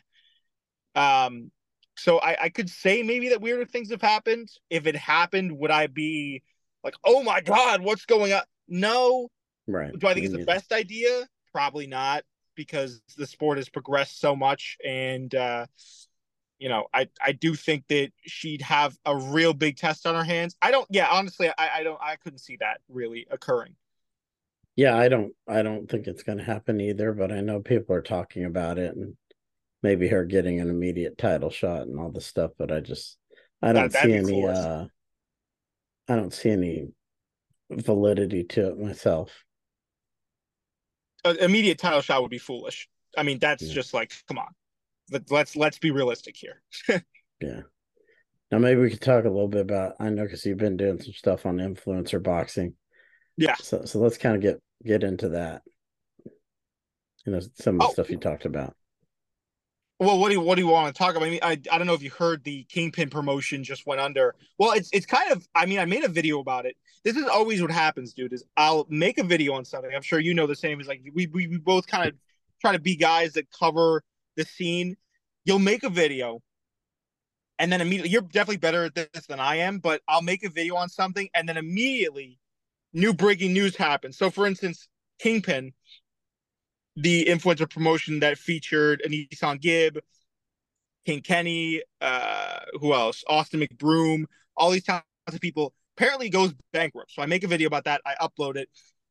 [0.95, 1.51] Um.
[1.97, 4.49] So I I could say maybe that weirder things have happened.
[4.69, 6.43] If it happened, would I be
[6.85, 8.43] like, oh my god, what's going on?
[8.69, 9.29] No.
[9.67, 9.97] Right.
[9.97, 11.27] Do I think it's the best idea?
[11.53, 12.25] Probably not,
[12.57, 15.35] because the sport has progressed so much and.
[15.35, 15.67] uh
[16.63, 20.23] you know, I I do think that she'd have a real big test on her
[20.23, 20.55] hands.
[20.63, 20.87] I don't.
[20.91, 21.99] Yeah, honestly, I I don't.
[22.01, 23.75] I couldn't see that really occurring.
[24.77, 25.33] Yeah, I don't.
[25.49, 27.15] I don't think it's going to happen either.
[27.15, 29.17] But I know people are talking about it, and
[29.83, 32.53] maybe her getting an immediate title shot and all the stuff.
[32.57, 33.19] But I just,
[33.61, 34.47] I don't that, see any.
[34.47, 34.85] uh
[36.09, 36.91] I don't see any
[37.71, 39.33] validity to it myself.
[41.25, 42.89] An immediate title shot would be foolish.
[43.19, 43.75] I mean, that's yeah.
[43.75, 44.55] just like, come on
[45.31, 46.63] let's let's be realistic here.
[47.41, 47.61] yeah.
[48.51, 49.95] Now maybe we could talk a little bit about.
[49.99, 52.75] I know because you've been doing some stuff on influencer boxing.
[53.37, 53.57] Yeah.
[53.57, 55.63] So so let's kind of get get into that.
[57.25, 57.93] You know some of the oh.
[57.93, 58.75] stuff you talked about.
[60.03, 61.27] Well, what do you what do you want to talk about?
[61.27, 64.35] I mean, I, I don't know if you heard the Kingpin promotion just went under.
[64.59, 66.77] Well, it's it's kind of I mean, I made a video about it.
[67.05, 68.33] This is always what happens, dude.
[68.33, 69.93] Is I'll make a video on something.
[69.95, 70.81] I'm sure you know the same.
[70.81, 72.17] Is like we we, we both kind of
[72.61, 74.03] try to be guys that cover
[74.37, 74.97] the scene,
[75.45, 76.41] you'll make a video
[77.59, 80.51] and then immediately you're definitely better at this than I am, but I'll make a
[80.51, 82.39] video on something and then immediately
[82.93, 84.19] new breaking news happens.
[84.19, 84.89] So for instance,
[85.21, 85.73] Kingpin,
[86.97, 89.99] the influencer promotion that featured AnEsonGib,
[91.07, 93.23] King Kenny, uh, who else?
[93.29, 94.25] Austin McBroom,
[94.57, 97.13] all these talented people apparently goes bankrupt.
[97.13, 98.69] So I make a video about that, I upload it,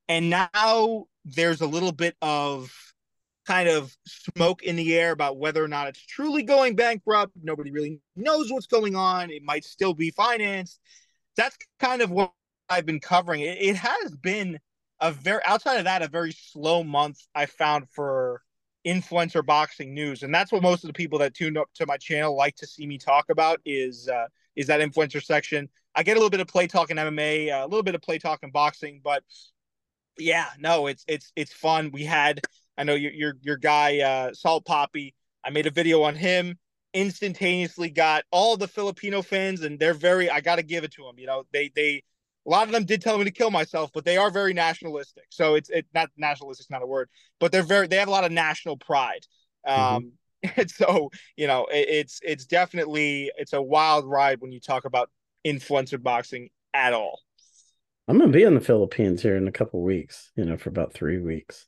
[0.09, 2.90] and now there's a little bit of
[3.45, 7.33] kind of smoke in the air about whether or not it's truly going bankrupt.
[7.41, 9.31] Nobody really knows what's going on.
[9.31, 10.79] It might still be financed.
[11.35, 12.31] That's kind of what
[12.69, 13.41] I've been covering.
[13.41, 14.59] It, it has been
[14.99, 18.41] a very outside of that a very slow month I found for
[18.85, 21.97] influencer boxing news, and that's what most of the people that tune up to my
[21.97, 25.69] channel like to see me talk about is uh, is that influencer section.
[25.95, 28.01] I get a little bit of play talk in MMA, uh, a little bit of
[28.01, 29.23] play talk in boxing, but
[30.17, 31.91] yeah, no, it's it's it's fun.
[31.91, 32.41] We had
[32.77, 35.13] I know your your your guy uh, Salt Papi.
[35.43, 36.57] I made a video on him.
[36.93, 40.29] Instantaneously got all the Filipino fans, and they're very.
[40.29, 41.17] I got to give it to them.
[41.17, 42.03] You know, they they
[42.45, 45.25] A lot of them did tell me to kill myself, but they are very nationalistic.
[45.29, 47.09] So it's it not nationalistic, not a word,
[47.39, 49.25] but they're very they have a lot of national pride.
[49.67, 49.95] Mm-hmm.
[49.95, 50.15] Um, mm-hmm.
[50.57, 54.85] and so you know it, it's it's definitely it's a wild ride when you talk
[54.85, 55.09] about
[55.45, 57.19] influencer boxing at all.
[58.07, 60.93] I'm gonna be in the Philippines here in a couple weeks, you know, for about
[60.93, 61.67] three weeks,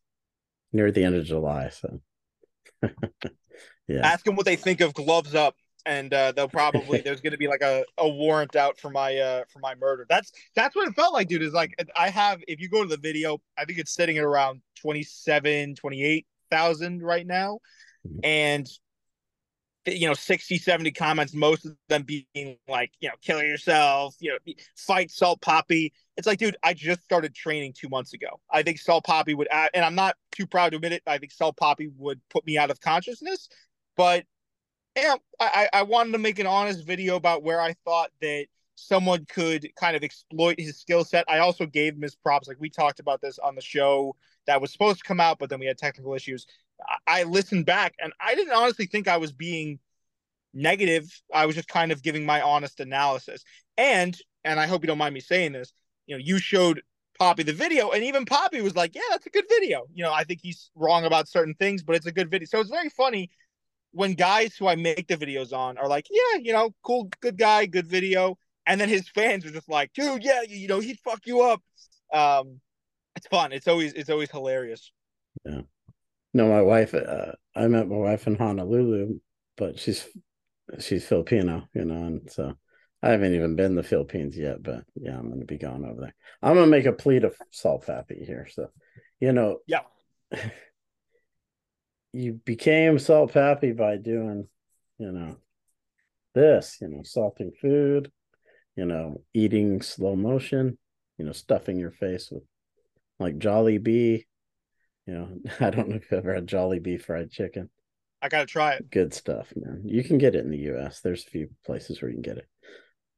[0.71, 1.69] near the end of July.
[1.69, 2.01] So,
[3.87, 4.01] yeah.
[4.03, 5.55] Ask them what they think of gloves up
[5.85, 9.17] and uh, they'll probably there's going to be like a, a warrant out for my
[9.17, 10.05] uh for my murder.
[10.09, 11.41] That's that's what it felt like, dude.
[11.41, 14.23] Is like I have if you go to the video, I think it's sitting at
[14.23, 17.59] around 27, 28,000 right now,
[18.07, 18.19] mm-hmm.
[18.23, 18.67] and
[19.85, 24.31] you know 60 70 comments most of them being like you know kill yourself you
[24.31, 28.61] know fight salt papi it's like dude i just started training two months ago i
[28.61, 31.55] think salt papi would and i'm not too proud to admit it i think salt
[31.57, 33.49] papi would put me out of consciousness
[33.95, 34.25] but
[34.95, 38.45] yeah, I, I wanted to make an honest video about where I thought that
[38.75, 41.25] someone could kind of exploit his skill set.
[41.27, 42.47] I also gave him his props.
[42.47, 45.49] Like we talked about this on the show that was supposed to come out, but
[45.49, 46.45] then we had technical issues.
[47.07, 49.79] I listened back and I didn't honestly think I was being
[50.53, 51.09] negative.
[51.33, 53.43] I was just kind of giving my honest analysis.
[53.77, 55.71] And and I hope you don't mind me saying this,
[56.07, 56.81] you know, you showed
[57.19, 59.83] Papi the video, and even Papi was like, Yeah, that's a good video.
[59.93, 62.45] You know, I think he's wrong about certain things, but it's a good video.
[62.45, 63.29] So it's very funny
[63.91, 67.37] when guys who I make the videos on are like, yeah, you know, cool, good
[67.37, 70.99] guy, good video, and then his fans are just like, dude, yeah, you, know, he'd
[70.99, 71.61] fuck you up.
[72.11, 72.59] Um,
[73.15, 73.51] it's fun.
[73.51, 74.91] It's always it's always hilarious.
[75.45, 75.61] Yeah.
[76.33, 76.95] No, my wife.
[76.95, 79.19] Uh, I met my wife in Honolulu,
[79.55, 80.07] but she's
[80.79, 82.55] she's Filipino, you know, and so
[83.03, 84.63] I haven't even been to the Philippines yet.
[84.63, 86.15] But yeah, I'm going to be gone over there.
[86.41, 88.47] I'm going to make a plea to Salt Papi here.
[88.49, 88.69] So,
[89.19, 89.81] you know, yeah.
[92.13, 94.47] you became salt papi by doing,
[94.99, 95.35] you know,
[96.33, 98.11] this, you know, salting food,
[98.75, 100.77] you know, eating slow motion,
[101.17, 102.43] you know, stuffing your face with
[103.19, 104.25] like Jollibee.
[105.05, 105.29] You know,
[105.59, 107.69] I don't know if you've ever had Jollibee fried chicken.
[108.21, 108.89] I gotta try it.
[108.89, 109.81] Good stuff, man.
[109.85, 111.01] You can get it in the US.
[111.01, 112.47] There's a few places where you can get it.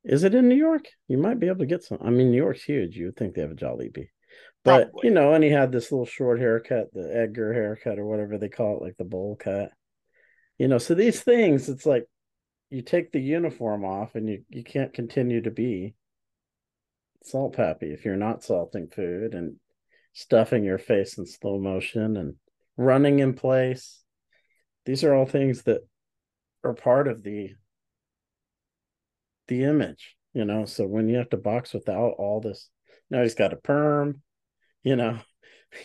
[0.05, 0.85] Is it in New York?
[1.07, 1.97] You might be able to get some.
[2.01, 2.95] I mean, New York's huge.
[2.95, 4.09] You would think they have a Jollibee.
[4.63, 5.09] But Probably.
[5.09, 8.49] you know, and he had this little short haircut, the Edgar haircut or whatever they
[8.49, 9.71] call it, like the bowl cut.
[10.57, 12.05] You know, so these things, it's like
[12.69, 15.95] you take the uniform off and you you can't continue to be
[17.23, 19.55] salt papi if you're not salting food and
[20.13, 22.35] stuffing your face in slow motion and
[22.77, 24.03] running in place.
[24.85, 25.81] These are all things that
[26.63, 27.51] are part of the
[29.47, 30.65] the image, you know.
[30.65, 32.69] So when you have to box without all this,
[33.09, 34.21] now he's got a perm,
[34.83, 35.19] you know?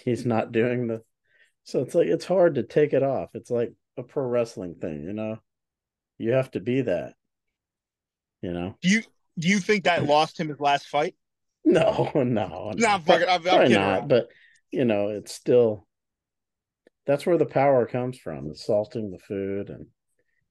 [0.05, 1.03] He's not doing the
[1.65, 3.31] so it's like it's hard to take it off.
[3.35, 5.39] It's like a pro wrestling thing you know?
[6.17, 7.15] You have to be that
[8.41, 8.77] you know?
[8.81, 9.03] Do you
[9.37, 11.17] do you think that lost him his last fight?
[11.65, 14.29] No no no, no I'm fucking, I'm, I'm not but
[14.71, 15.87] you know it's still
[17.07, 19.87] that's where the power comes from the salting the food and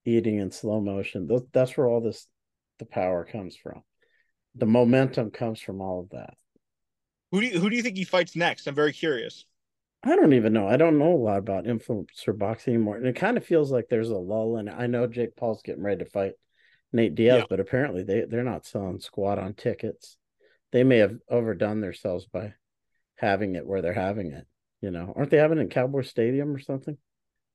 [0.05, 1.29] eating in slow motion.
[1.53, 2.27] That's where all this
[2.79, 3.83] the power comes from
[4.55, 6.33] the momentum comes from all of that
[7.31, 8.67] who do you, who do you think he fights next?
[8.67, 9.45] I'm very curious.
[10.03, 10.67] I don't even know.
[10.67, 13.87] I don't know a lot about influencer boxing anymore, and it kind of feels like
[13.89, 14.57] there's a lull.
[14.57, 16.33] And I know Jake Paul's getting ready to fight
[16.93, 17.45] Nate Diaz, yeah.
[17.49, 20.17] but apparently they they're not selling squat on tickets.
[20.71, 22.53] They may have overdone themselves by
[23.15, 24.47] having it where they're having it.
[24.81, 26.97] You know, aren't they having it in Cowboy Stadium or something?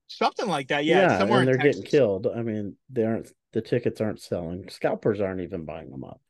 [0.07, 1.11] Something like that, yeah.
[1.13, 2.27] Yeah, somewhere and they're getting killed.
[2.27, 3.31] I mean, they aren't.
[3.53, 4.69] The tickets aren't selling.
[4.69, 6.21] Scalpers aren't even buying them up.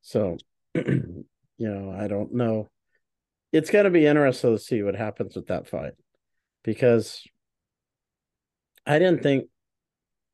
[0.00, 0.38] So
[0.74, 1.24] you
[1.58, 2.68] know, I don't know.
[3.52, 5.94] It's going to be interesting to see what happens with that fight
[6.62, 7.26] because
[8.86, 9.46] I didn't think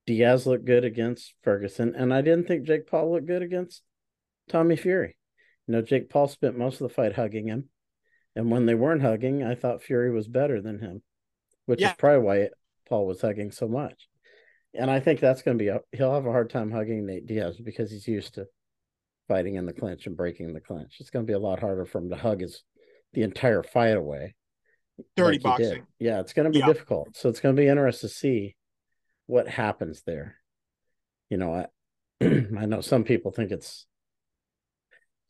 [0.07, 3.83] Diaz looked good against Ferguson, and I didn't think Jake Paul looked good against
[4.49, 5.17] Tommy Fury.
[5.67, 7.69] You know, Jake Paul spent most of the fight hugging him,
[8.37, 11.03] and when they weren't hugging, I thought Fury was better than him,
[11.67, 11.91] which yeah.
[11.91, 12.49] is probably why
[12.89, 14.09] Paul was hugging so much.
[14.75, 17.27] And I think that's going to be a, he'll have a hard time hugging Nate
[17.27, 18.47] Diaz because he's used to
[19.29, 20.97] fighting in the clinch and breaking the clinch.
[21.01, 22.63] It's going to be a lot harder for him to hug his
[23.13, 24.35] the entire fight away.
[25.17, 25.87] Dirty like boxing.
[25.99, 26.67] Yeah, it's going to be yeah.
[26.67, 27.17] difficult.
[27.17, 28.57] So it's going to be interesting to see
[29.27, 30.37] what happens there.
[31.31, 31.67] You know, I
[32.25, 33.87] I know some people think it's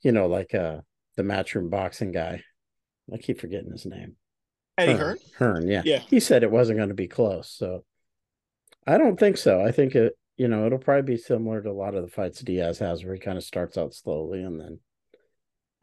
[0.03, 0.81] you know like uh
[1.17, 2.43] the matchroom boxing guy.
[3.13, 4.17] I keep forgetting his name.
[4.77, 5.19] Eddie Hearn.
[5.39, 5.83] Hearn, yeah.
[5.85, 5.99] Yeah.
[5.99, 7.51] He said it wasn't going to be close.
[7.51, 7.85] So
[8.87, 9.65] I don't think so.
[9.65, 12.41] I think it you know, it'll probably be similar to a lot of the fights
[12.41, 14.81] Diaz has, where he kind of starts out slowly and then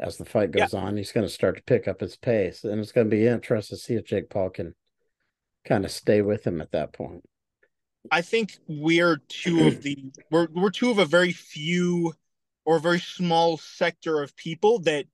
[0.01, 0.79] as the fight goes yeah.
[0.79, 2.63] on, he's going to start to pick up his pace.
[2.63, 4.73] And it's going to be interesting to see if Jake Paul can
[5.63, 7.23] kind of stay with him at that point.
[8.09, 12.13] I think we're two of the we're we're two of a very few
[12.65, 15.05] or a very small sector of people that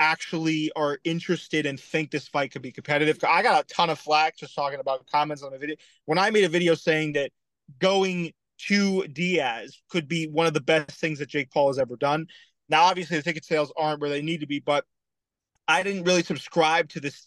[0.00, 3.22] actually are interested and think this fight could be competitive.
[3.22, 5.76] I got a ton of flack just talking about comments on the video.
[6.06, 7.30] When I made a video saying that
[7.78, 8.32] going
[8.66, 12.26] to Diaz could be one of the best things that Jake Paul has ever done.
[12.68, 14.84] Now, obviously, the ticket sales aren't where they need to be, but
[15.68, 17.26] I didn't really subscribe to this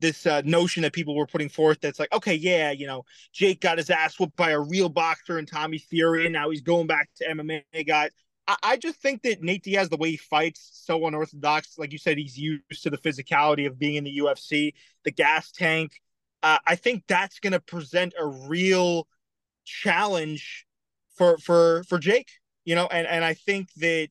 [0.00, 3.60] this uh, notion that people were putting forth that's like, okay, yeah, you know, Jake
[3.60, 6.88] got his ass whooped by a real boxer and Tommy Fury, and now he's going
[6.88, 8.10] back to MMA guys.
[8.48, 11.78] I, just think that Nate Diaz, the way he fights, so unorthodox.
[11.78, 14.74] Like you said, he's used to the physicality of being in the UFC,
[15.04, 16.00] the gas tank.
[16.42, 19.06] Uh, I think that's going to present a real
[19.64, 20.66] challenge
[21.14, 22.30] for for for Jake.
[22.64, 24.10] You know, and and I think that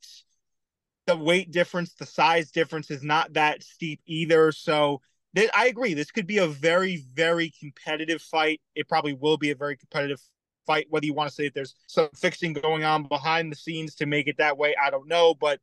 [1.07, 4.51] the weight difference, the size difference is not that steep either.
[4.51, 5.01] So
[5.36, 5.93] th- I agree.
[5.93, 8.61] This could be a very, very competitive fight.
[8.75, 10.21] It probably will be a very competitive
[10.66, 10.88] fight.
[10.89, 14.05] Whether you want to say that there's some fixing going on behind the scenes to
[14.05, 15.34] make it that way, I don't know.
[15.34, 15.59] But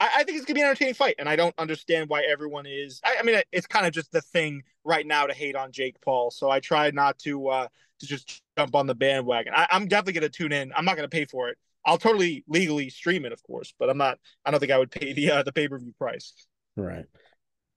[0.00, 2.66] I, I think it's gonna be an entertaining fight, and I don't understand why everyone
[2.66, 3.00] is.
[3.04, 6.00] I, I mean, it's kind of just the thing right now to hate on Jake
[6.00, 6.30] Paul.
[6.30, 7.68] So I try not to uh
[8.00, 9.52] to just jump on the bandwagon.
[9.54, 10.72] I, I'm definitely gonna tune in.
[10.76, 11.58] I'm not gonna pay for it.
[11.84, 14.18] I'll totally legally stream it, of course, but I'm not.
[14.44, 16.32] I don't think I would pay the uh, the pay per view price.
[16.76, 17.06] Right.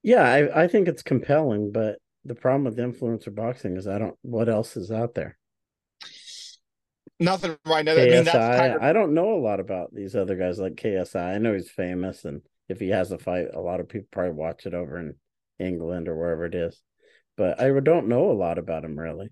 [0.04, 4.18] Yeah, I I think it's compelling, but the problem with influencer boxing is I don't.
[4.22, 5.38] What else is out there?
[7.22, 7.94] Nothing right now.
[7.94, 8.82] KSI, I, mean, kind of...
[8.82, 11.36] I don't know a lot about these other guys like KSI.
[11.36, 14.34] I know he's famous, and if he has a fight, a lot of people probably
[14.34, 15.16] watch it over in
[15.60, 16.82] England or wherever it is.
[17.38, 19.30] But I don't know a lot about him really.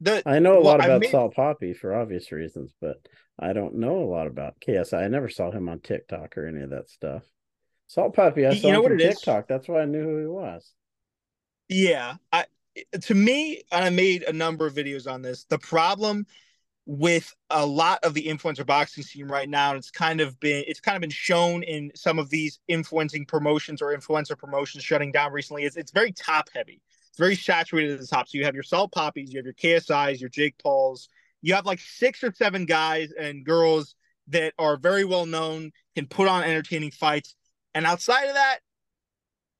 [0.00, 1.10] The, I know a well, lot about made...
[1.10, 2.96] Salt Papi for obvious reasons, but
[3.38, 5.04] I don't know a lot about KSI.
[5.04, 7.22] I never saw him on TikTok or any of that stuff.
[7.86, 9.44] Salt Papi, I saw you know him from TikTok.
[9.44, 9.48] Is?
[9.48, 10.72] That's why I knew who he was.
[11.68, 12.46] Yeah, I
[13.02, 15.44] to me, and I made a number of videos on this.
[15.44, 16.26] The problem
[16.86, 20.64] with a lot of the influencer boxing scene right now, and it's kind of been
[20.66, 25.10] it's kind of been shown in some of these influencing promotions or influencer promotions shutting
[25.10, 25.64] down recently.
[25.64, 26.82] Is it's very top heavy.
[27.08, 28.28] It's very saturated at the top.
[28.28, 31.08] So you have your Salt Papis, you have your KSIs, your Jake Pauls.
[31.42, 33.94] You have like six or seven guys and girls
[34.28, 37.34] that are very well known, can put on entertaining fights.
[37.74, 38.60] And outside of that,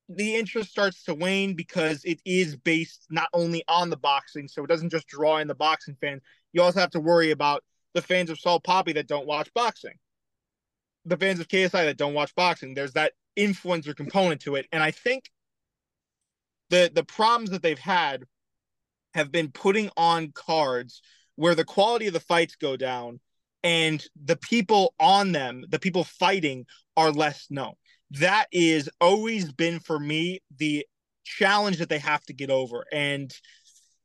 [0.09, 4.63] the interest starts to wane because it is based not only on the boxing, so
[4.63, 6.21] it doesn't just draw in the boxing fans.
[6.55, 9.95] You also have to worry about the fans of Salt Papi that don't watch boxing,
[11.03, 12.73] the fans of KSI that don't watch boxing.
[12.73, 15.29] There's that influencer component to it, and I think
[16.69, 18.23] the the problems that they've had
[19.15, 21.01] have been putting on cards
[21.35, 23.19] where the quality of the fights go down
[23.61, 27.73] and the people on them, the people fighting, are less known.
[28.11, 30.85] That is always been for me the
[31.25, 32.85] challenge that they have to get over.
[32.93, 33.33] And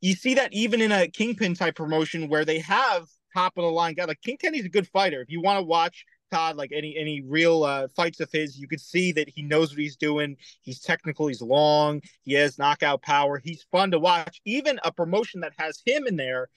[0.01, 3.71] you see that even in a kingpin type promotion where they have top of the
[3.71, 5.21] line guy like King Kenny's a good fighter.
[5.21, 8.69] If you want to watch Todd, like any any real uh, fights of his, you
[8.69, 10.37] could see that he knows what he's doing.
[10.63, 11.27] He's technical.
[11.27, 12.01] He's long.
[12.23, 13.41] He has knockout power.
[13.43, 14.41] He's fun to watch.
[14.45, 16.49] Even a promotion that has him in there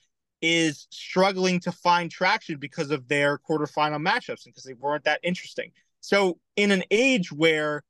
[0.42, 5.20] is struggling to find traction because of their quarterfinal matchups and because they weren't that
[5.22, 5.70] interesting.
[6.00, 7.82] So in an age where,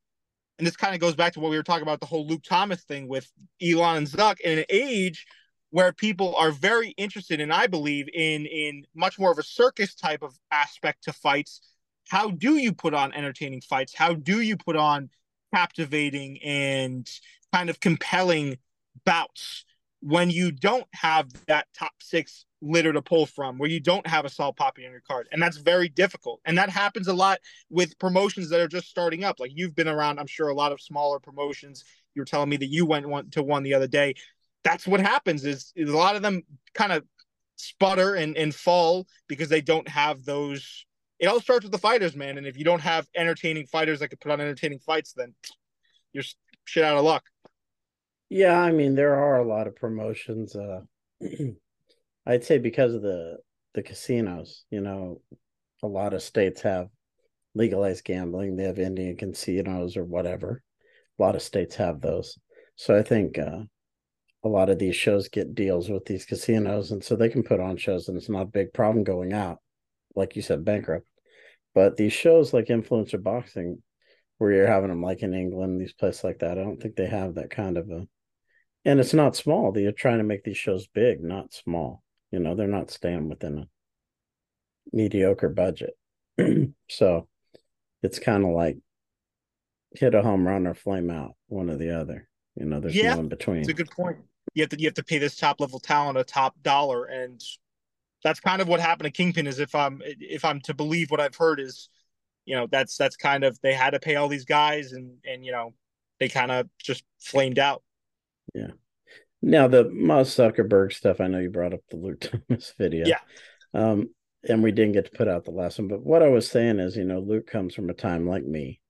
[0.59, 2.45] and this kind of goes back to what we were talking about the whole Luke
[2.45, 3.29] Thomas thing with
[3.61, 5.27] Elon and Zuck, in an age
[5.75, 9.95] where people are very interested and I believe in in much more of a circus
[9.95, 11.61] type of aspect to fights
[12.09, 13.95] how do you put on entertaining fights?
[13.95, 15.11] How do you put on
[15.55, 17.09] captivating and
[17.53, 18.59] kind of compelling
[19.05, 19.65] bouts
[20.01, 24.25] when you don't have that top six litter to pull from, where you don't have
[24.25, 25.29] a Salt Papi on your card?
[25.33, 26.41] And that's very difficult.
[26.45, 27.39] And that happens a lot
[27.71, 29.41] with promotions that are just starting up.
[29.41, 31.85] Like you've been around, I'm sure, a lot of smaller promotions.
[32.15, 34.15] You were telling me that you went one to one the other day.
[34.65, 36.43] That's what happens is, is a lot of them
[36.75, 37.05] kind of
[37.57, 40.87] sputter and, and fall because they don't have those
[41.21, 42.39] it all starts with the fighters, man.
[42.39, 45.35] And if you don't have entertaining fighters that can put on entertaining fights, then
[46.13, 46.25] you're
[46.65, 47.25] shit out of luck.
[48.29, 50.57] Yeah, I mean there are a lot of promotions.
[50.57, 50.81] Uh,
[52.27, 53.39] I'd say because of the
[53.75, 55.21] the casinos, you know,
[55.83, 56.89] a lot of states have
[57.55, 58.57] legalized gambling.
[58.57, 60.63] They have Indian casinos or whatever.
[61.19, 62.39] A lot of states have those.
[62.77, 63.63] So I think uh,
[64.45, 67.61] a lot of these shows get deals with these casinos, and so they can put
[67.61, 69.59] on shows, and it's not a big problem going out
[70.15, 71.07] like you said, bankrupt.
[71.75, 73.83] But these shows like influencer boxing,
[74.39, 77.07] where you're having them like in England, these places like that, I don't think they
[77.07, 78.07] have that kind of a.
[78.85, 79.73] And it's not small.
[79.73, 82.03] They're trying to make these shows big, not small.
[82.31, 83.69] You know, they're not staying within a
[84.93, 85.95] mediocre budget.
[86.89, 87.29] so
[88.03, 88.77] it's kind of like
[89.93, 92.29] hit a home run or flame out, one or the other.
[92.57, 93.61] You know, there's yeah, no in between.
[93.61, 94.19] It's a good point.
[94.55, 97.43] You have to you have to pay this top level talent a top dollar, and
[98.23, 99.47] that's kind of what happened to Kingpin.
[99.47, 101.89] Is if I'm if I'm to believe what I've heard is
[102.47, 105.45] you know that's that's kind of they had to pay all these guys and and
[105.45, 105.75] you know
[106.21, 107.83] they kind of just flamed out.
[108.55, 108.73] Yeah.
[109.43, 111.21] Now the Musk Zuckerberg stuff.
[111.21, 113.07] I know you brought up the Luke Thomas video.
[113.07, 113.19] Yeah.
[113.75, 114.11] Um,
[114.49, 115.89] and we didn't get to put out the last one.
[115.89, 118.81] But what I was saying is, you know, Luke comes from a time like me,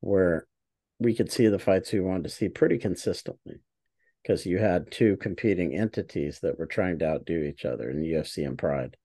[0.00, 0.46] where
[0.98, 3.56] we could see the fights we wanted to see pretty consistently,
[4.22, 8.46] because you had two competing entities that were trying to outdo each other in UFC
[8.46, 8.96] and Pride.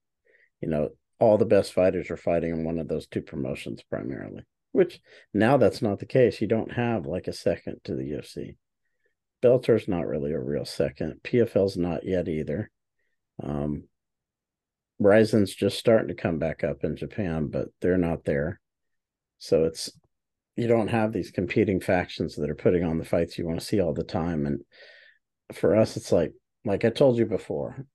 [0.60, 4.44] You know, all the best fighters are fighting in one of those two promotions primarily.
[4.72, 5.00] Which
[5.34, 6.40] now that's not the case.
[6.40, 8.56] You don't have like a second to the UFC.
[9.42, 11.20] Bellator's not really a real second.
[11.24, 12.70] PFL's not yet either.
[13.42, 13.84] Um,
[14.98, 18.60] Rizin's just starting to come back up in Japan, but they're not there.
[19.38, 19.90] So it's
[20.56, 23.64] you don't have these competing factions that are putting on the fights you want to
[23.64, 24.44] see all the time.
[24.44, 24.60] And
[25.52, 26.32] for us, it's like
[26.64, 27.86] like I told you before,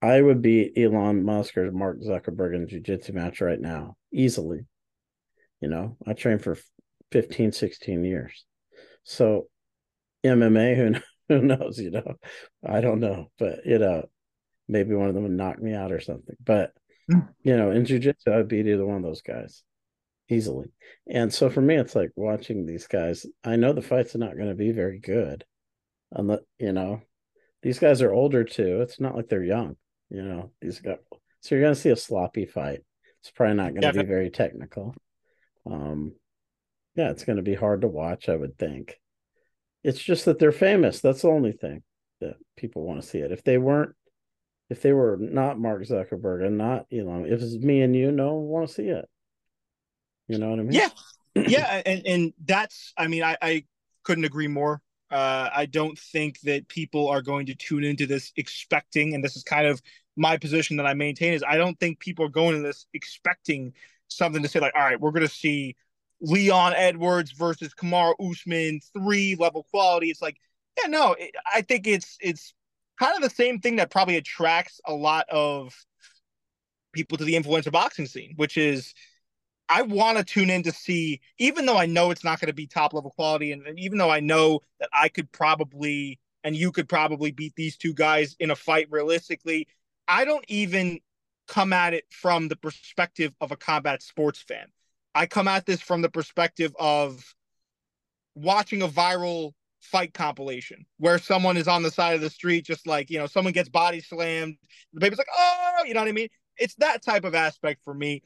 [0.00, 4.66] I would beat Elon Musk or Mark Zuckerberg in a jiu-jitsu match right now, easily.
[5.60, 6.56] You know, I trained for
[7.10, 8.44] 15, 16 years.
[9.02, 9.48] So
[10.24, 12.14] MMA, who who knows, you know.
[12.66, 13.30] I don't know.
[13.38, 14.08] But you know,
[14.68, 16.36] maybe one of them would knock me out or something.
[16.42, 16.72] But
[17.10, 17.28] mm.
[17.42, 19.62] you know, in jiu-jitsu, I'd beat either one of those guys
[20.30, 20.68] easily.
[21.10, 23.26] And so for me, it's like watching these guys.
[23.44, 25.44] I know the fights are not going to be very good.
[26.12, 27.02] Unless you know,
[27.62, 28.80] these guys are older too.
[28.80, 29.76] It's not like they're young,
[30.10, 30.98] you know, these guys.
[31.40, 32.80] So you're gonna see a sloppy fight.
[33.20, 34.94] It's probably not gonna yeah, be very technical.
[35.66, 36.12] Um
[36.94, 38.98] yeah, it's gonna be hard to watch, I would think.
[39.84, 41.00] It's just that they're famous.
[41.00, 41.82] That's the only thing
[42.20, 43.32] that people want to see it.
[43.32, 43.94] If they weren't
[44.70, 48.34] if they were not Mark Zuckerberg and not Elon, if it's me and you, no
[48.34, 49.08] one want to see it.
[50.26, 50.72] You know what I mean?
[50.72, 50.88] Yeah.
[51.34, 51.82] yeah.
[51.86, 53.64] And and that's I mean, I, I
[54.04, 54.82] couldn't agree more.
[55.10, 59.36] Uh, I don't think that people are going to tune into this expecting, and this
[59.36, 59.80] is kind of
[60.16, 63.72] my position that I maintain is I don't think people are going to this expecting
[64.08, 65.76] something to say like, all right, we're going to see
[66.20, 70.10] Leon Edwards versus Kamaru Usman three level quality.
[70.10, 70.36] It's like,
[70.78, 71.16] yeah, no,
[71.52, 72.52] I think it's it's
[72.98, 75.74] kind of the same thing that probably attracts a lot of
[76.92, 78.94] people to the influencer boxing scene, which is
[79.68, 82.54] I want to tune in to see, even though I know it's not going to
[82.54, 86.56] be top level quality, and, and, even though I know that I could probably and
[86.56, 89.66] you could probably beat these two guys in a fight realistically,
[90.06, 91.00] I don't even
[91.46, 94.66] come at it from the perspective of a combat sports fan.
[95.14, 97.34] I come at this from the perspective of
[98.34, 102.86] watching a viral fight compilation where someone is on the side of the street, just
[102.86, 104.56] like, you know, someone gets body slammed.
[104.92, 106.28] The baby's like, oh, you know what I mean?
[106.56, 108.22] It's that type of aspect for me.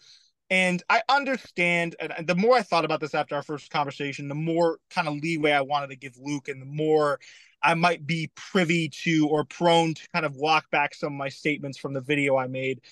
[0.52, 4.34] And I understand, and the more I thought about this after our first conversation, the
[4.34, 7.20] more kind of leeway I wanted to give Luke, and the more
[7.62, 11.30] I might be privy to or prone to kind of walk back some of my
[11.30, 12.82] statements from the video I made.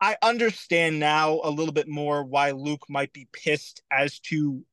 [0.00, 4.64] I understand now a little bit more why Luke might be pissed as to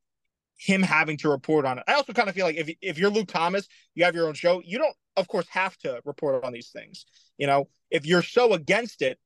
[0.58, 1.84] him having to report on it.
[1.88, 4.34] I also kind of feel like if if you're Luke Thomas, you have your own
[4.34, 7.06] show, you don't of course have to report on these things.
[7.38, 9.20] You know, if you're so against it,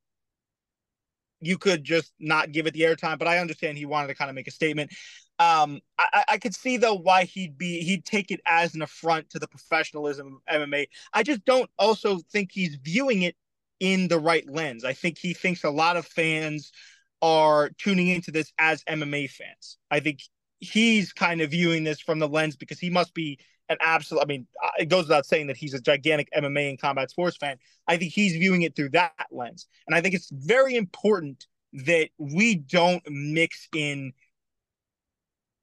[1.41, 3.19] you could just not give it the airtime.
[3.19, 4.91] But I understand he wanted to kind of make a statement.
[5.39, 9.29] Um, I, I could see though why he'd be he'd take it as an affront
[9.31, 10.87] to the professionalism of MMA.
[11.13, 13.35] I just don't also think he's viewing it
[13.79, 14.83] in the right lens.
[14.83, 16.71] I think he thinks a lot of fans
[17.21, 19.77] are tuning into this as MMA fans.
[19.91, 20.21] I think
[20.59, 24.21] he's kind of viewing this from the lens because he must be an absolute.
[24.21, 27.37] I mean, uh, it goes without saying that he's a gigantic MMA and combat sports
[27.37, 27.57] fan.
[27.87, 32.09] I think he's viewing it through that lens, and I think it's very important that
[32.17, 34.13] we don't mix in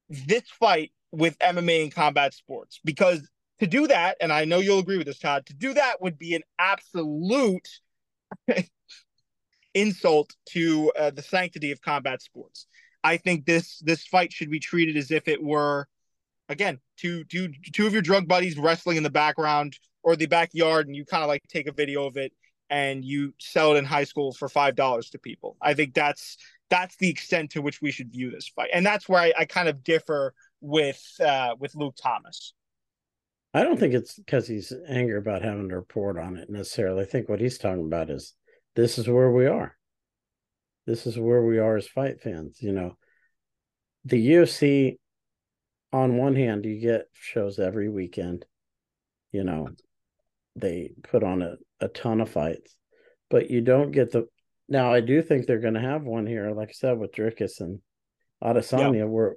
[0.09, 3.27] this fight with MMA and combat sports because
[3.59, 6.19] to do that, and I know you'll agree with this, Todd, to do that would
[6.19, 7.67] be an absolute
[9.73, 12.67] insult to uh, the sanctity of combat sports.
[13.03, 15.87] I think this this fight should be treated as if it were
[16.49, 20.87] again, two two two of your drug buddies wrestling in the background or the backyard,
[20.87, 22.31] and you kind of like take a video of it
[22.69, 25.57] and you sell it in high school for five dollars to people.
[25.61, 26.37] I think that's
[26.69, 29.45] that's the extent to which we should view this fight, and that's where I, I
[29.45, 32.53] kind of differ with uh, with Luke Thomas.
[33.53, 37.03] I don't think it's because he's angry about having to report on it necessarily.
[37.03, 38.33] I think what he's talking about is
[38.75, 39.77] this is where we are.
[40.85, 42.57] This is where we are as fight fans.
[42.61, 42.97] You know,
[44.03, 44.97] the UFC
[45.95, 48.45] on one hand, you get shows every weekend.
[49.31, 49.69] You know,
[50.55, 52.75] they put on a, a ton of fights,
[53.29, 54.27] but you don't get the.
[54.67, 57.61] Now, I do think they're going to have one here, like I said, with Dricus
[57.61, 57.79] and
[58.43, 59.03] Adesanya, yeah.
[59.05, 59.35] where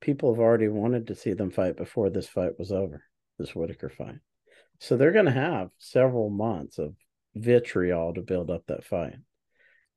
[0.00, 3.02] people have already wanted to see them fight before this fight was over,
[3.38, 4.16] this Whitaker fight.
[4.80, 6.94] So they're going to have several months of
[7.34, 9.16] vitriol to build up that fight.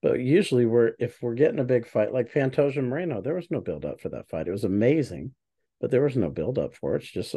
[0.02, 3.60] But usually, we're if we're getting a big fight like Pantoja Moreno, there was no
[3.60, 4.48] build up for that fight.
[4.48, 5.34] It was amazing,
[5.82, 7.02] but there was no build up for it.
[7.02, 7.36] It's just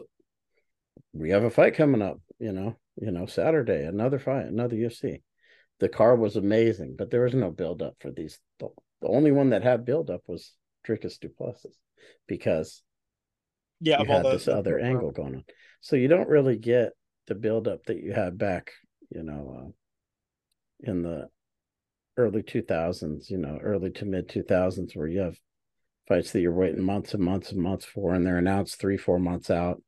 [1.13, 2.21] we have a fight coming up.
[2.39, 5.23] You know, you know, Saturday, another fight, another UFC.
[5.81, 8.39] The car was amazing, but there was no build up for these.
[8.61, 8.69] The,
[9.01, 10.53] the only one that had build up was
[10.87, 11.77] Dricus Du Plessis
[12.29, 12.83] because
[13.81, 15.45] yeah, you had this other the, angle going on.
[15.81, 16.93] So you don't really get
[17.27, 18.73] the build up that you had back,
[19.11, 21.29] you know, uh, in the
[22.17, 25.37] early 2000s, you know, early to mid 2000s, where you have
[26.09, 29.19] fights that you're waiting months and months and months for, and they're announced three, four
[29.19, 29.83] months out,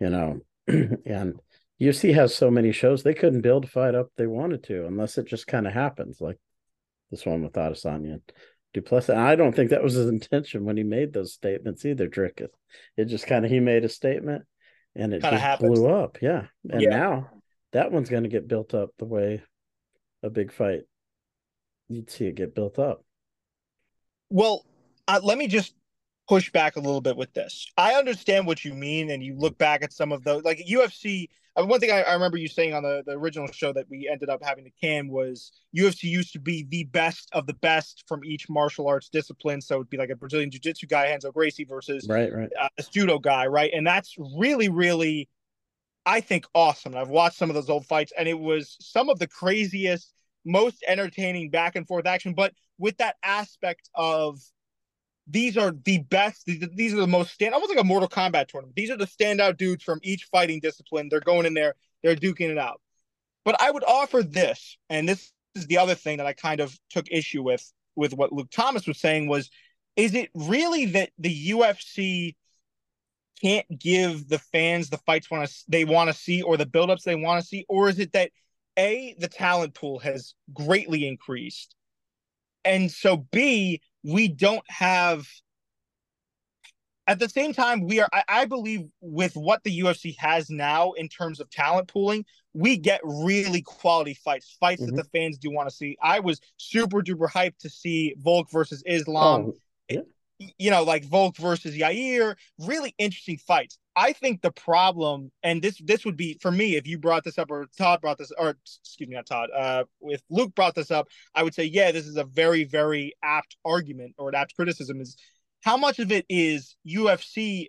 [0.00, 1.38] you know, and
[1.80, 5.18] UFC has so many shows they couldn't build a fight up they wanted to unless
[5.18, 6.38] it just kind of happens, like
[7.10, 8.20] this one with Adesanya.
[8.72, 9.10] Du Plessis.
[9.10, 12.44] And I don't think that was his intention when he made those statements either, Drick.
[12.96, 14.44] It just kind of he made a statement
[14.96, 15.78] and it kinda just happens.
[15.78, 16.18] blew up.
[16.20, 16.46] Yeah.
[16.68, 16.90] And yeah.
[16.90, 17.30] now
[17.72, 19.42] that one's going to get built up the way
[20.22, 20.82] a big fight
[21.88, 23.04] you'd see it get built up.
[24.30, 24.64] Well,
[25.08, 25.74] uh, let me just
[26.28, 27.66] push back a little bit with this.
[27.76, 31.28] I understand what you mean, and you look back at some of those, like UFC.
[31.56, 33.88] I mean, one thing I, I, remember you saying on the, the original show that
[33.88, 37.54] we ended up having to can was UFC used to be the best of the
[37.54, 39.60] best from each martial arts discipline.
[39.60, 42.68] So it'd be like a Brazilian Jiu Jitsu guy, Renzo Gracie, versus right, right, uh,
[42.76, 43.70] a judo guy, right?
[43.72, 45.28] And that's really, really,
[46.04, 46.96] I think, awesome.
[46.96, 50.12] I've watched some of those old fights, and it was some of the craziest
[50.44, 54.40] most entertaining back and forth action, but with that aspect of
[55.26, 56.44] these are the best.
[56.46, 58.76] These are the most stand, almost like a Mortal Kombat tournament.
[58.76, 61.08] These are the standout dudes from each fighting discipline.
[61.10, 62.80] They're going in there, they're duking it out.
[63.44, 66.76] But I would offer this, and this is the other thing that I kind of
[66.90, 69.50] took issue with with what Luke Thomas was saying was,
[69.96, 72.34] is it really that the UFC
[73.40, 77.14] can't give the fans the fights want they want to see or the buildups they
[77.14, 78.30] want to see, or is it that
[78.76, 81.74] a, the talent pool has greatly increased.
[82.64, 85.26] And so B, we don't have
[87.06, 90.92] at the same time, we are I, I, believe with what the UFC has now
[90.92, 94.96] in terms of talent pooling, we get really quality fights, fights mm-hmm.
[94.96, 95.98] that the fans do want to see.
[96.02, 99.52] I was super duper hyped to see Volk versus Islam.
[99.52, 99.54] Oh,
[99.90, 100.00] yeah
[100.58, 103.78] you know, like Volk versus Yair, really interesting fights.
[103.96, 107.38] I think the problem, and this this would be for me if you brought this
[107.38, 109.50] up or Todd brought this, or excuse me, not Todd.
[109.56, 113.14] Uh, if Luke brought this up, I would say, yeah, this is a very very
[113.22, 115.00] apt argument or an apt criticism.
[115.00, 115.16] Is
[115.62, 117.68] how much of it is UFC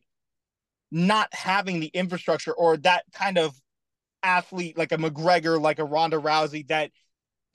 [0.92, 3.56] not having the infrastructure or that kind of
[4.24, 6.92] athlete like a McGregor, like a Ronda Rousey that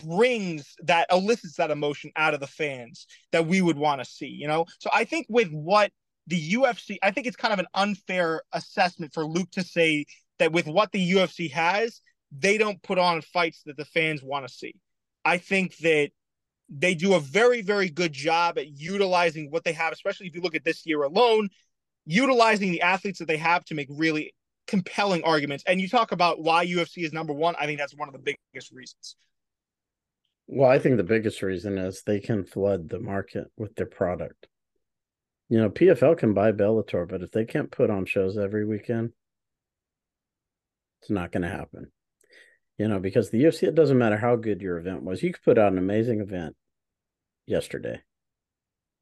[0.05, 4.29] brings that elicits that emotion out of the fans that we would want to see,
[4.29, 4.65] you know?
[4.79, 5.91] So I think with what
[6.31, 10.07] the UFC, I think it's kind of an unfair assessment for Luke to say
[10.39, 12.01] that with what the UFC has,
[12.31, 14.77] they don't put on fights that the fans want to see.
[15.25, 16.11] I think that
[16.69, 20.41] they do a very, very good job at utilizing what they have, especially if you
[20.41, 21.49] look at this year alone,
[22.07, 24.33] utilizing the athletes that they have to make really
[24.69, 25.65] compelling arguments.
[25.67, 27.57] And you talk about why UFC is number one.
[27.59, 29.17] I think that's one of the biggest reasons.
[30.47, 34.47] Well, I think the biggest reason is they can flood the market with their product.
[35.51, 39.11] You know, PFL can buy Bellator, but if they can't put on shows every weekend,
[41.03, 41.91] it's not going to happen.
[42.79, 45.23] You know, because the UFC, it doesn't matter how good your event was.
[45.23, 46.57] You could put out an amazing event
[47.47, 48.01] yesterday.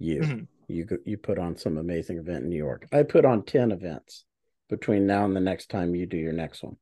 [0.00, 0.44] You, mm-hmm.
[0.66, 2.88] you, you put on some amazing event in New York.
[2.92, 4.24] I put on 10 events
[4.68, 6.76] between now and the next time you do your next one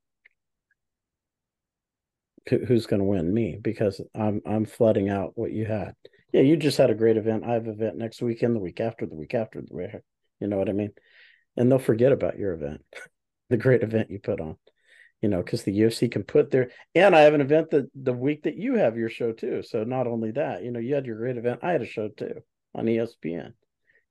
[2.49, 5.95] who's going to win me because I'm I'm flooding out what you had.
[6.33, 7.45] Yeah, you just had a great event.
[7.45, 9.91] I have an event next weekend, the week after, the week after, the week.
[10.41, 10.91] You know what I mean?
[11.57, 12.83] And they'll forget about your event,
[13.51, 14.57] the great event you put on.
[15.23, 18.13] You know, because the UFC can put their and I have an event that the
[18.13, 19.63] week that you have your show too.
[19.63, 21.61] So not only that, you know, you had your great event.
[21.63, 22.43] I had a show too
[22.75, 23.55] on ESPN.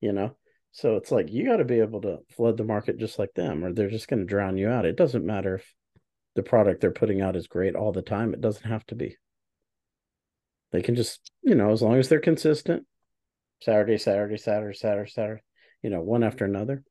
[0.01, 0.35] You know,
[0.71, 3.63] so it's like you got to be able to flood the market just like them,
[3.63, 4.85] or they're just going to drown you out.
[4.85, 5.73] It doesn't matter if
[6.35, 8.33] the product they're putting out is great all the time.
[8.33, 9.15] It doesn't have to be.
[10.71, 12.85] They can just, you know, as long as they're consistent,
[13.61, 15.41] Saturday, Saturday, Saturday, Saturday, Saturday,
[15.81, 16.83] you know, one after another,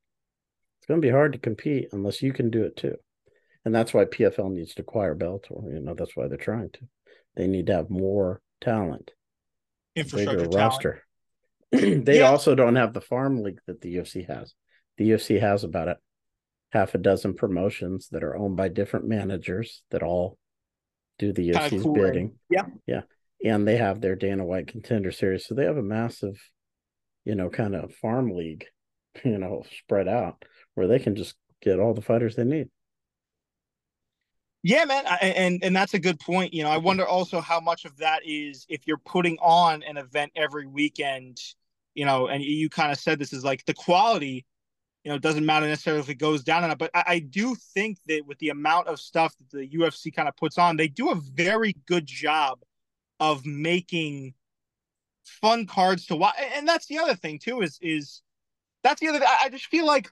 [0.79, 2.97] it's going to be hard to compete unless you can do it too.
[3.65, 5.73] And that's why PFL needs to acquire Bellator.
[5.73, 6.81] You know, that's why they're trying to.
[7.37, 9.11] They need to have more talent,
[9.97, 11.03] infrastructure, bigger roster.
[11.73, 12.31] they yeah.
[12.31, 14.55] also don't have the farm league that the UFC has.
[14.99, 15.97] The UFC has about it
[16.71, 20.37] half a dozen promotions that are owned by different managers that all
[21.19, 22.35] do the UFC's cool, bidding.
[22.51, 22.67] Yeah.
[22.87, 23.03] Yeah.
[23.45, 25.47] And they have their Dana White contender series.
[25.47, 26.41] So they have a massive,
[27.25, 28.65] you know, kind of farm league,
[29.25, 30.45] you know, spread out
[30.75, 32.69] where they can just get all the fighters they need.
[34.67, 36.55] Yeah, man, and and that's a good point.
[36.55, 39.99] You know, I wonder also how much of that is if you're putting on an
[39.99, 41.39] event every weekend,
[41.93, 44.47] you know, and you kind of said this is like the quality,
[45.05, 46.79] you know, doesn't matter necessarily if it goes down or not.
[46.79, 50.29] But I, I do think that with the amount of stuff that the UFC kind
[50.29, 52.59] of puts on, they do a very good job
[53.21, 54.35] of making
[55.25, 56.35] fun cards to watch.
[56.57, 58.23] And that's the other thing too is is
[58.83, 59.21] that's the other.
[59.25, 60.11] I just feel like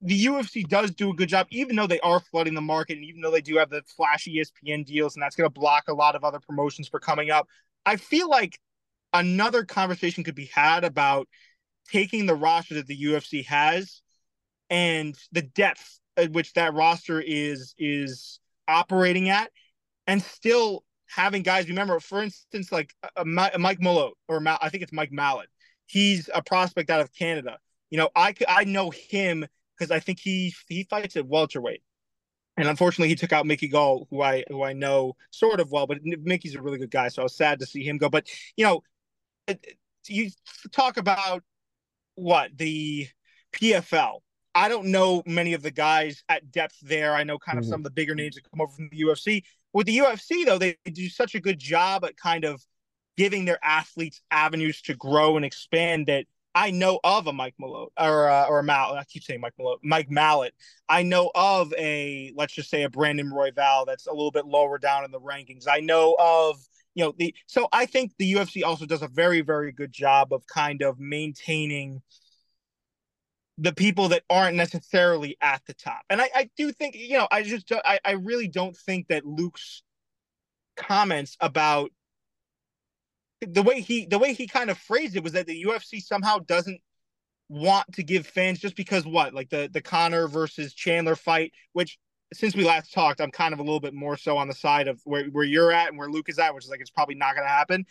[0.00, 3.04] the UFC does do a good job, even though they are flooding the market, and
[3.04, 5.94] even though they do have the flashy ESPN deals, and that's going to block a
[5.94, 7.48] lot of other promotions for coming up.
[7.84, 8.58] I feel like
[9.12, 11.28] another conversation could be had about
[11.90, 14.02] taking the roster that the UFC has
[14.70, 19.50] and the depth at which that roster is is operating at,
[20.06, 21.68] and still having guys.
[21.68, 24.92] Remember, for instance, like uh, uh, a, a Mike Malott or Mal- I think it's
[24.92, 25.46] Mike Malott.
[25.86, 27.58] He's a prospect out of Canada.
[27.90, 31.82] You know, I I know him because I think he he fights at welterweight,
[32.56, 35.86] and unfortunately he took out Mickey Gall, who I who I know sort of well,
[35.86, 38.08] but Mickey's a really good guy, so I was sad to see him go.
[38.08, 38.82] But you know,
[40.06, 40.30] you
[40.72, 41.42] talk about
[42.14, 43.08] what the
[43.52, 44.20] PFL.
[44.58, 47.14] I don't know many of the guys at depth there.
[47.14, 47.70] I know kind of mm-hmm.
[47.70, 49.44] some of the bigger names that come over from the UFC.
[49.72, 52.60] With the UFC, though, they do such a good job at kind of
[53.16, 56.24] giving their athletes avenues to grow and expand that
[56.56, 58.94] I know of a Mike Malott or uh, or a Mal.
[58.94, 60.50] I keep saying Mike Malott, Mike Malott.
[60.88, 64.76] I know of a let's just say a Brandon Royval that's a little bit lower
[64.76, 65.68] down in the rankings.
[65.70, 66.56] I know of
[66.96, 70.32] you know the so I think the UFC also does a very very good job
[70.32, 72.02] of kind of maintaining
[73.58, 76.02] the people that aren't necessarily at the top.
[76.08, 79.26] And I, I do think you know I just I, I really don't think that
[79.26, 79.82] Luke's
[80.76, 81.90] comments about
[83.40, 86.38] the way he the way he kind of phrased it was that the UFC somehow
[86.38, 86.80] doesn't
[87.48, 91.98] want to give fans just because what like the the Conor versus Chandler fight, which
[92.32, 94.86] since we last talked, I'm kind of a little bit more so on the side
[94.86, 97.14] of where, where you're at and where Luke is at, which is like it's probably
[97.14, 97.86] not going to happen.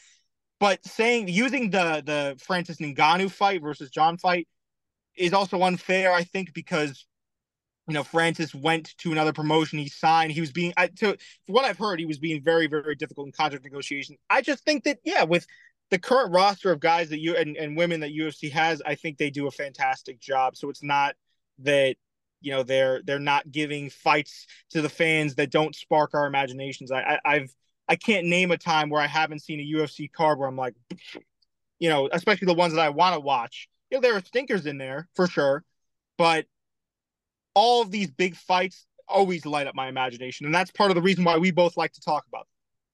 [0.59, 4.47] But saying using the the Francis Ngannou fight versus Jon fight
[5.17, 7.05] is also unfair, I think, because
[7.87, 9.79] you know, Francis went to another promotion.
[9.79, 10.33] He signed.
[10.33, 11.13] He was being, I, to
[11.45, 14.17] for what I've heard, he was being very, very difficult in contract negotiation.
[14.29, 15.47] I just think that, yeah, with
[15.89, 19.17] the current roster of guys that you and, and women that UFC has, I think
[19.17, 20.57] they do a fantastic job.
[20.57, 21.15] So it's not
[21.59, 21.95] that
[22.41, 26.91] you know they're they're not giving fights to the fans that don't spark our imaginations.
[26.91, 27.55] I, I I've
[27.87, 30.75] I can't name a time where I haven't seen a UFC card where I'm like,
[31.79, 33.69] you know, especially the ones that I want to watch.
[33.89, 35.63] You know, there are stinkers in there for sure,
[36.17, 36.45] but
[37.53, 41.01] all of these big fights always light up my imagination, and that's part of the
[41.01, 42.47] reason why we both like to talk about.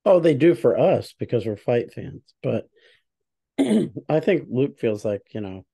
[0.06, 0.14] Them.
[0.14, 2.68] Oh, they do for us because we're fight fans, but
[3.60, 5.66] I think Luke feels like you know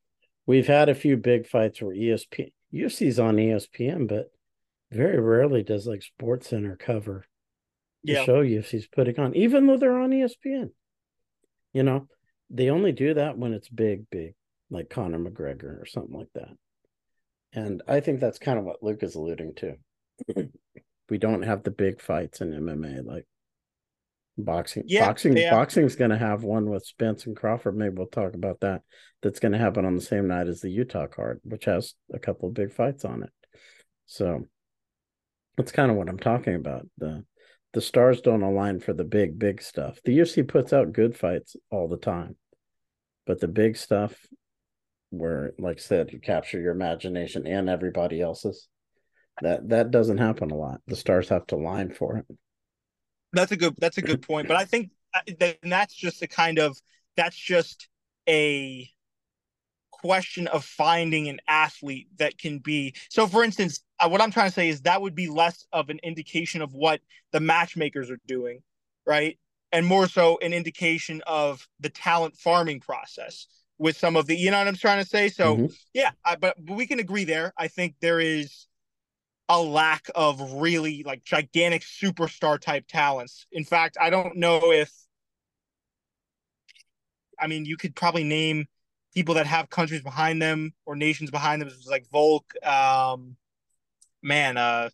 [0.45, 4.31] we've had a few big fights where ESPN UFC's on ESPN, but
[4.91, 7.25] very rarely does like SportsCenter cover
[8.03, 8.23] the yeah.
[8.23, 10.69] show UFC's putting on, even though they're on ESPN.
[11.73, 12.07] You know,
[12.49, 14.33] they only do that when it's big, big,
[14.69, 16.49] like Conor McGregor or something like that.
[17.53, 19.75] And I think that's kind of what Luke is alluding to.
[21.09, 23.25] we don't have the big fights in MMA like
[24.37, 24.83] boxing.
[24.85, 25.51] Yeah, boxing yeah.
[25.51, 27.75] boxing's going to have one with Spence and Crawford.
[27.75, 28.81] Maybe we'll talk about that.
[29.21, 32.19] That's going to happen on the same night as the Utah card, which has a
[32.19, 33.31] couple of big fights on it.
[34.05, 34.45] So
[35.57, 36.87] that's kind of what I'm talking about.
[36.97, 37.25] The
[37.73, 39.99] the stars don't align for the big big stuff.
[40.03, 42.35] The UFC puts out good fights all the time.
[43.25, 44.15] But the big stuff
[45.09, 48.67] where like I said you capture your imagination and everybody else's.
[49.41, 50.81] That that doesn't happen a lot.
[50.87, 52.25] The stars have to line for it.
[53.31, 56.27] That's a good that's a good point but i think uh, that that's just a
[56.27, 56.75] kind of
[57.15, 57.87] that's just
[58.27, 58.89] a
[59.91, 64.47] question of finding an athlete that can be so for instance uh, what i'm trying
[64.49, 68.19] to say is that would be less of an indication of what the matchmakers are
[68.25, 68.63] doing
[69.09, 69.39] right?
[69.71, 73.47] And more so an indication of the talent farming process
[73.79, 75.29] with some of the, you know what I'm trying to say?
[75.29, 75.65] So, mm-hmm.
[75.93, 77.53] yeah, I, but, but we can agree there.
[77.57, 78.67] I think there is
[79.47, 83.47] a lack of really like gigantic superstar type talents.
[83.51, 84.91] In fact, I don't know if,
[87.39, 88.67] I mean, you could probably name
[89.15, 91.69] people that have countries behind them or nations behind them.
[91.69, 93.37] It was like Volk, um,
[94.21, 94.89] man, uh,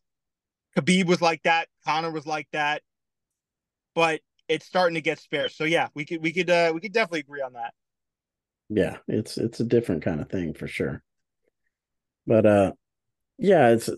[0.78, 1.68] Khabib was like that.
[1.86, 2.82] Conor was like that.
[3.96, 5.56] But it's starting to get sparse.
[5.56, 7.74] So yeah, we could we could uh we could definitely agree on that
[8.70, 11.02] yeah it's it's a different kind of thing for sure.
[12.28, 12.72] But uh
[13.38, 13.90] yeah it's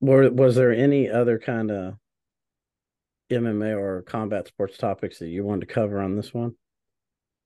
[0.00, 1.94] were was there any other kind of
[3.30, 6.54] mma or combat sports topics that you wanted to cover on this one?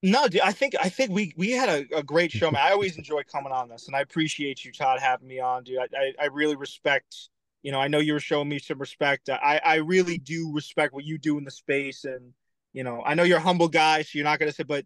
[0.03, 2.63] No dude, i think i think we we had a, a great show man.
[2.63, 5.79] I always enjoy coming on this and i appreciate you todd having me on dude.
[5.79, 7.29] I i, I really respect
[7.67, 9.29] you know, I know you were showing me some respect.
[9.29, 12.33] I I really do respect what you do in the space, and
[12.73, 14.85] you know, I know you're a humble guy, so you're not going to say, but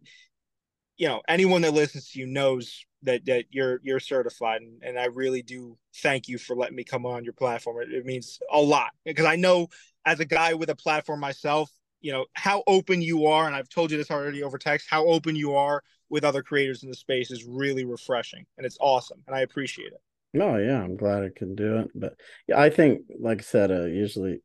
[1.01, 4.99] you know, anyone that listens to you knows that that you're you're certified, and, and
[4.99, 7.81] I really do thank you for letting me come on your platform.
[7.81, 9.69] It, it means a lot because I know
[10.05, 11.71] as a guy with a platform myself,
[12.03, 14.89] you know how open you are, and I've told you this already over text.
[14.91, 18.77] How open you are with other creators in the space is really refreshing, and it's
[18.79, 20.03] awesome, and I appreciate it.
[20.39, 21.91] Oh, yeah, I'm glad I can do it.
[21.95, 22.13] But
[22.47, 24.43] yeah, I think, like I said, uh, usually,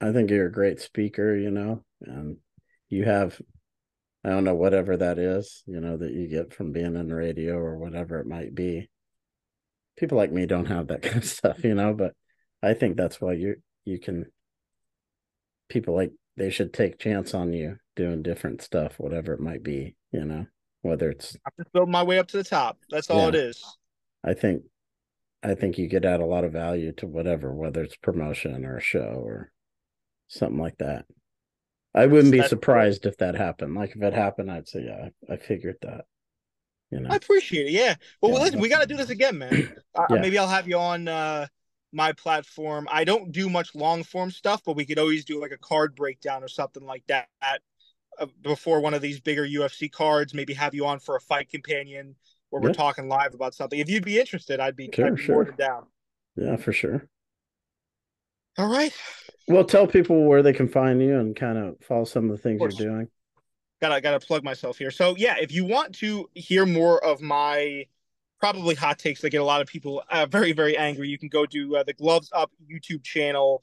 [0.00, 2.36] I think you're a great speaker, you know, and
[2.88, 3.40] you have,
[4.26, 7.54] I don't know, whatever that is, you know, that you get from being in radio
[7.54, 8.88] or whatever it might be.
[9.96, 12.12] People like me don't have that kind of stuff, you know, but
[12.60, 14.26] I think that's why you you can.
[15.68, 19.94] People like they should take chance on you doing different stuff, whatever it might be,
[20.10, 20.46] you know,
[20.82, 21.36] whether it's.
[21.46, 22.78] I'm just building my way up to the top.
[22.90, 23.78] That's all yeah, it is.
[24.24, 24.64] I think
[25.44, 28.78] I think you could add a lot of value to whatever, whether it's promotion or
[28.78, 29.52] a show or
[30.26, 31.04] something like that.
[31.96, 33.74] I wouldn't be surprised if that happened.
[33.74, 36.04] Like if it happened, I'd say, yeah, I figured that.
[36.90, 37.72] You know, I appreciate it.
[37.72, 37.94] Yeah.
[38.20, 39.74] Well, yeah, listen, we got to do this again, man.
[39.94, 40.16] uh, yeah.
[40.20, 41.46] Maybe I'll have you on uh,
[41.92, 42.86] my platform.
[42.92, 45.96] I don't do much long form stuff, but we could always do like a card
[45.96, 47.28] breakdown or something like that
[48.18, 50.34] uh, before one of these bigger UFC cards.
[50.34, 52.14] Maybe have you on for a fight companion
[52.50, 52.68] where yeah.
[52.68, 53.80] we're talking live about something.
[53.80, 55.34] If you'd be interested, I'd be, sure, I'd be sure.
[55.34, 55.86] more than down.
[56.36, 57.08] Yeah, for sure.
[58.58, 58.92] All right.
[59.48, 62.42] Well, tell people where they can find you and kind of follow some of the
[62.42, 63.08] things of you're doing.
[63.80, 64.90] Gotta gotta plug myself here.
[64.90, 67.86] So yeah, if you want to hear more of my
[68.40, 71.28] probably hot takes that get a lot of people uh, very very angry, you can
[71.28, 73.62] go to uh, the Gloves Up YouTube channel.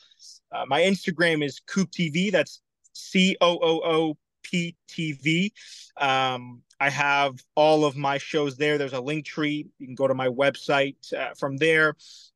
[0.51, 2.31] Uh, my Instagram is Coop TV.
[2.31, 2.61] That's
[2.93, 5.53] C O O O P T V.
[5.97, 8.77] Um, I have all of my shows there.
[8.77, 9.67] There's a link tree.
[9.79, 11.95] You can go to my website uh, from there.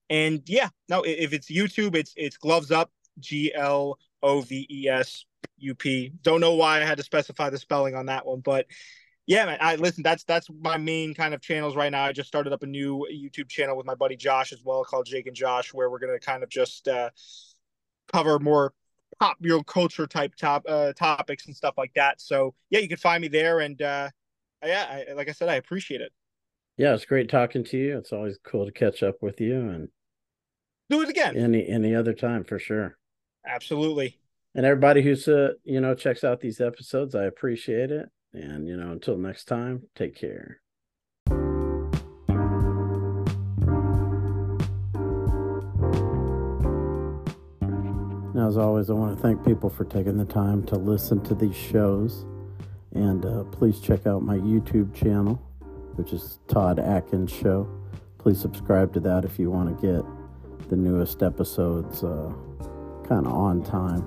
[0.09, 4.87] And yeah, no, if it's YouTube, it's it's Gloves Up, G L O V E
[4.87, 5.25] S
[5.57, 6.13] U P.
[6.21, 8.67] Don't know why I had to specify the spelling on that one, but
[9.25, 9.57] yeah, man.
[9.59, 10.03] I listen.
[10.03, 12.05] That's that's my main kind of channels right now.
[12.05, 15.05] I just started up a new YouTube channel with my buddy Josh as well, called
[15.05, 17.09] Jake and Josh, where we're gonna kind of just uh,
[18.11, 18.73] cover more
[19.19, 22.21] popular culture type top uh, topics and stuff like that.
[22.21, 24.09] So yeah, you can find me there, and uh,
[24.63, 26.13] yeah, I, like I said, I appreciate it.
[26.77, 27.97] Yeah, it's great talking to you.
[27.97, 29.89] It's always cool to catch up with you and
[30.89, 32.97] do it again any any other time for sure.
[33.45, 34.17] Absolutely.
[34.55, 38.09] And everybody who's uh you know checks out these episodes, I appreciate it.
[38.33, 40.61] And you know, until next time, take care.
[48.33, 51.33] Now, as always, I want to thank people for taking the time to listen to
[51.33, 52.23] these shows.
[52.93, 55.41] And uh, please check out my YouTube channel,
[55.95, 57.67] which is Todd Atkins Show.
[58.19, 60.05] Please subscribe to that if you want to get
[60.69, 62.31] the newest episodes uh,
[63.07, 64.05] kind of on time.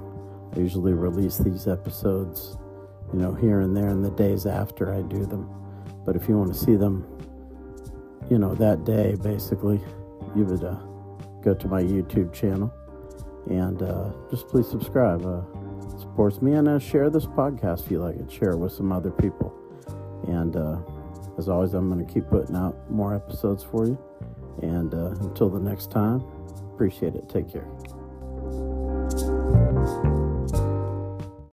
[0.55, 2.57] I usually release these episodes,
[3.12, 5.49] you know, here and there in the days after I do them.
[6.05, 7.07] But if you want to see them,
[8.31, 9.81] you know, that day, basically,
[10.37, 10.78] you would uh,
[11.43, 12.73] go to my YouTube channel
[13.49, 15.24] and uh, just please subscribe.
[15.24, 15.43] Uh,
[15.99, 18.31] supports me and uh, share this podcast if you like it.
[18.31, 19.55] Share it with some other people.
[20.28, 20.78] And uh,
[21.39, 23.99] as always, I'm going to keep putting out more episodes for you.
[24.62, 26.23] And uh, until the next time,
[26.81, 27.28] appreciate it.
[27.28, 27.80] Take care.